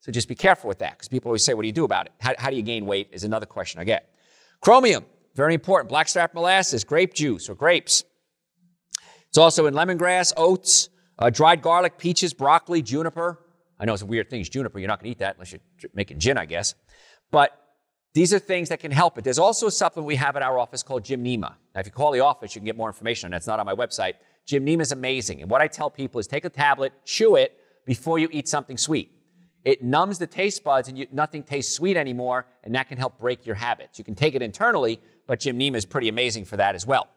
So 0.00 0.12
just 0.12 0.28
be 0.28 0.34
careful 0.34 0.68
with 0.68 0.78
that 0.78 0.92
because 0.92 1.08
people 1.08 1.28
always 1.28 1.44
say, 1.44 1.54
what 1.54 1.62
do 1.62 1.68
you 1.68 1.72
do 1.72 1.84
about 1.84 2.06
it? 2.06 2.12
How, 2.20 2.34
how 2.38 2.50
do 2.50 2.56
you 2.56 2.62
gain 2.62 2.86
weight 2.86 3.08
is 3.12 3.24
another 3.24 3.46
question 3.46 3.80
I 3.80 3.84
get. 3.84 4.12
Chromium, 4.60 5.04
very 5.34 5.54
important. 5.54 5.88
Blackstrap 5.88 6.34
molasses, 6.34 6.84
grape 6.84 7.14
juice 7.14 7.48
or 7.48 7.54
grapes. 7.54 8.04
It's 9.28 9.38
also 9.38 9.66
in 9.66 9.74
lemongrass, 9.74 10.32
oats, 10.36 10.88
uh, 11.18 11.30
dried 11.30 11.62
garlic, 11.62 11.98
peaches, 11.98 12.32
broccoli, 12.32 12.82
juniper. 12.82 13.38
I 13.78 13.84
know 13.84 13.92
it's 13.92 14.02
a 14.02 14.06
weird 14.06 14.30
thing. 14.30 14.40
It's 14.40 14.48
juniper. 14.48 14.78
You're 14.78 14.88
not 14.88 15.00
going 15.00 15.10
to 15.10 15.12
eat 15.12 15.18
that 15.18 15.36
unless 15.36 15.52
you're 15.52 15.90
making 15.94 16.18
gin, 16.18 16.38
I 16.38 16.46
guess. 16.46 16.74
But 17.30 17.52
these 18.14 18.32
are 18.32 18.38
things 18.38 18.70
that 18.70 18.80
can 18.80 18.90
help 18.90 19.18
it. 19.18 19.24
There's 19.24 19.38
also 19.38 19.66
a 19.66 19.70
supplement 19.70 20.06
we 20.06 20.16
have 20.16 20.34
at 20.36 20.42
our 20.42 20.58
office 20.58 20.82
called 20.82 21.04
Gymnema. 21.04 21.54
Now, 21.74 21.80
if 21.80 21.86
you 21.86 21.92
call 21.92 22.10
the 22.10 22.20
office, 22.20 22.54
you 22.54 22.60
can 22.60 22.66
get 22.66 22.76
more 22.76 22.88
information 22.88 23.28
on 23.28 23.34
it. 23.34 23.36
It's 23.36 23.46
not 23.46 23.60
on 23.60 23.66
my 23.66 23.74
website. 23.74 24.14
Gymnema 24.46 24.80
is 24.80 24.92
amazing. 24.92 25.42
And 25.42 25.50
what 25.50 25.60
I 25.60 25.68
tell 25.68 25.90
people 25.90 26.18
is 26.18 26.26
take 26.26 26.44
a 26.44 26.50
tablet, 26.50 26.92
chew 27.04 27.36
it 27.36 27.58
before 27.84 28.18
you 28.18 28.28
eat 28.32 28.48
something 28.48 28.78
sweet. 28.78 29.12
It 29.64 29.82
numbs 29.82 30.18
the 30.18 30.26
taste 30.26 30.64
buds 30.64 30.88
and 30.88 30.96
you, 30.96 31.06
nothing 31.12 31.42
tastes 31.42 31.74
sweet 31.74 31.96
anymore, 31.96 32.46
and 32.64 32.74
that 32.74 32.88
can 32.88 32.96
help 32.96 33.18
break 33.18 33.44
your 33.44 33.56
habits. 33.56 33.98
You 33.98 34.04
can 34.04 34.14
take 34.14 34.34
it 34.34 34.40
internally, 34.40 35.00
but 35.26 35.40
Gymnema 35.40 35.76
is 35.76 35.84
pretty 35.84 36.08
amazing 36.08 36.46
for 36.46 36.56
that 36.56 36.74
as 36.74 36.86
well. 36.86 37.08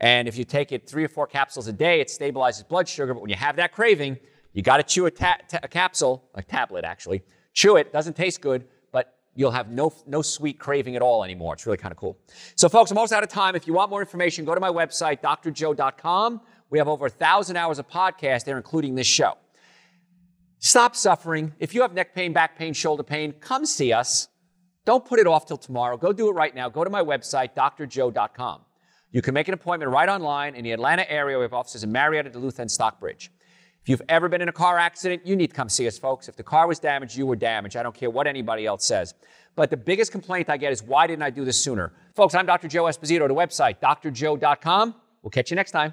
And 0.00 0.26
if 0.28 0.36
you 0.36 0.44
take 0.44 0.72
it 0.72 0.88
three 0.88 1.04
or 1.04 1.08
four 1.08 1.26
capsules 1.26 1.68
a 1.68 1.72
day, 1.72 2.00
it 2.00 2.08
stabilizes 2.08 2.66
blood 2.66 2.88
sugar. 2.88 3.14
But 3.14 3.20
when 3.20 3.30
you 3.30 3.36
have 3.36 3.56
that 3.56 3.72
craving, 3.72 4.18
you 4.52 4.62
got 4.62 4.78
to 4.78 4.82
chew 4.82 5.06
a, 5.06 5.10
ta- 5.10 5.38
ta- 5.48 5.60
a 5.62 5.68
capsule, 5.68 6.24
a 6.34 6.42
tablet 6.42 6.84
actually. 6.84 7.22
Chew 7.54 7.76
it, 7.76 7.92
doesn't 7.92 8.16
taste 8.16 8.40
good, 8.40 8.66
but 8.92 9.16
you'll 9.34 9.50
have 9.50 9.70
no, 9.70 9.92
no 10.06 10.22
sweet 10.22 10.58
craving 10.58 10.96
at 10.96 11.02
all 11.02 11.22
anymore. 11.22 11.54
It's 11.54 11.66
really 11.66 11.78
kind 11.78 11.92
of 11.92 11.98
cool. 11.98 12.18
So, 12.56 12.68
folks, 12.68 12.90
I'm 12.90 12.98
almost 12.98 13.12
out 13.12 13.22
of 13.22 13.28
time. 13.28 13.54
If 13.54 13.66
you 13.66 13.74
want 13.74 13.90
more 13.90 14.00
information, 14.00 14.44
go 14.44 14.54
to 14.54 14.60
my 14.60 14.70
website, 14.70 15.20
drjoe.com. 15.20 16.40
We 16.70 16.78
have 16.78 16.88
over 16.88 17.06
a 17.06 17.10
thousand 17.10 17.56
hours 17.56 17.78
of 17.78 17.88
podcast 17.88 18.44
there, 18.44 18.56
including 18.56 18.94
this 18.94 19.06
show. 19.06 19.34
Stop 20.58 20.96
suffering. 20.96 21.52
If 21.58 21.74
you 21.74 21.82
have 21.82 21.92
neck 21.92 22.14
pain, 22.14 22.32
back 22.32 22.56
pain, 22.56 22.72
shoulder 22.72 23.02
pain, 23.02 23.32
come 23.32 23.66
see 23.66 23.92
us. 23.92 24.28
Don't 24.84 25.04
put 25.04 25.18
it 25.18 25.26
off 25.26 25.46
till 25.46 25.56
tomorrow. 25.56 25.96
Go 25.96 26.12
do 26.12 26.28
it 26.28 26.32
right 26.32 26.54
now. 26.54 26.68
Go 26.68 26.84
to 26.84 26.90
my 26.90 27.02
website, 27.02 27.54
drjoe.com. 27.54 28.62
You 29.12 29.20
can 29.22 29.34
make 29.34 29.46
an 29.46 29.54
appointment 29.54 29.90
right 29.92 30.08
online 30.08 30.54
in 30.54 30.64
the 30.64 30.72
Atlanta 30.72 31.10
area. 31.10 31.38
We 31.38 31.42
have 31.42 31.52
offices 31.52 31.84
in 31.84 31.92
Marietta, 31.92 32.30
Duluth, 32.30 32.58
and 32.58 32.70
Stockbridge. 32.70 33.30
If 33.82 33.88
you've 33.88 34.02
ever 34.08 34.28
been 34.28 34.40
in 34.40 34.48
a 34.48 34.52
car 34.52 34.78
accident, 34.78 35.26
you 35.26 35.36
need 35.36 35.48
to 35.48 35.56
come 35.56 35.68
see 35.68 35.86
us, 35.86 35.98
folks. 35.98 36.28
If 36.28 36.36
the 36.36 36.42
car 36.42 36.66
was 36.66 36.78
damaged, 36.78 37.16
you 37.16 37.26
were 37.26 37.36
damaged. 37.36 37.76
I 37.76 37.82
don't 37.82 37.94
care 37.94 38.10
what 38.10 38.26
anybody 38.26 38.64
else 38.64 38.86
says. 38.86 39.14
But 39.54 39.70
the 39.70 39.76
biggest 39.76 40.12
complaint 40.12 40.48
I 40.48 40.56
get 40.56 40.72
is, 40.72 40.82
why 40.82 41.06
didn't 41.06 41.22
I 41.22 41.30
do 41.30 41.44
this 41.44 41.62
sooner? 41.62 41.92
Folks, 42.14 42.34
I'm 42.34 42.46
Dr. 42.46 42.68
Joe 42.68 42.84
Esposito. 42.84 43.28
The 43.28 43.34
website, 43.34 43.80
drjoe.com. 43.80 44.94
We'll 45.22 45.30
catch 45.30 45.50
you 45.50 45.56
next 45.56 45.72
time. 45.72 45.92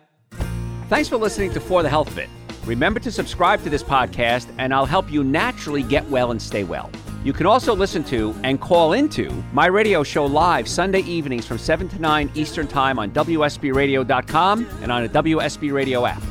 Thanks 0.87 1.09
for 1.09 1.17
listening 1.17 1.51
to 1.53 1.59
For 1.59 1.83
the 1.83 1.89
Health 1.89 2.07
of 2.07 2.17
It. 2.17 2.29
Remember 2.65 2.99
to 2.99 3.11
subscribe 3.11 3.63
to 3.63 3.69
this 3.69 3.83
podcast, 3.83 4.47
and 4.57 4.73
I'll 4.73 4.85
help 4.85 5.11
you 5.11 5.23
naturally 5.23 5.83
get 5.83 6.07
well 6.09 6.31
and 6.31 6.41
stay 6.41 6.63
well. 6.63 6.89
You 7.23 7.33
can 7.33 7.45
also 7.45 7.75
listen 7.75 8.03
to 8.05 8.33
and 8.43 8.61
call 8.61 8.93
into 8.93 9.29
my 9.51 9.65
radio 9.65 10.03
show 10.03 10.25
live 10.25 10.67
Sunday 10.67 11.01
evenings 11.01 11.45
from 11.45 11.57
7 11.57 11.89
to 11.89 11.99
9 11.99 12.31
Eastern 12.33 12.67
Time 12.67 12.97
on 12.97 13.11
WSBRadio.com 13.11 14.67
and 14.81 14.91
on 14.91 15.03
the 15.03 15.09
WSB 15.09 15.73
Radio 15.73 16.05
app. 16.05 16.21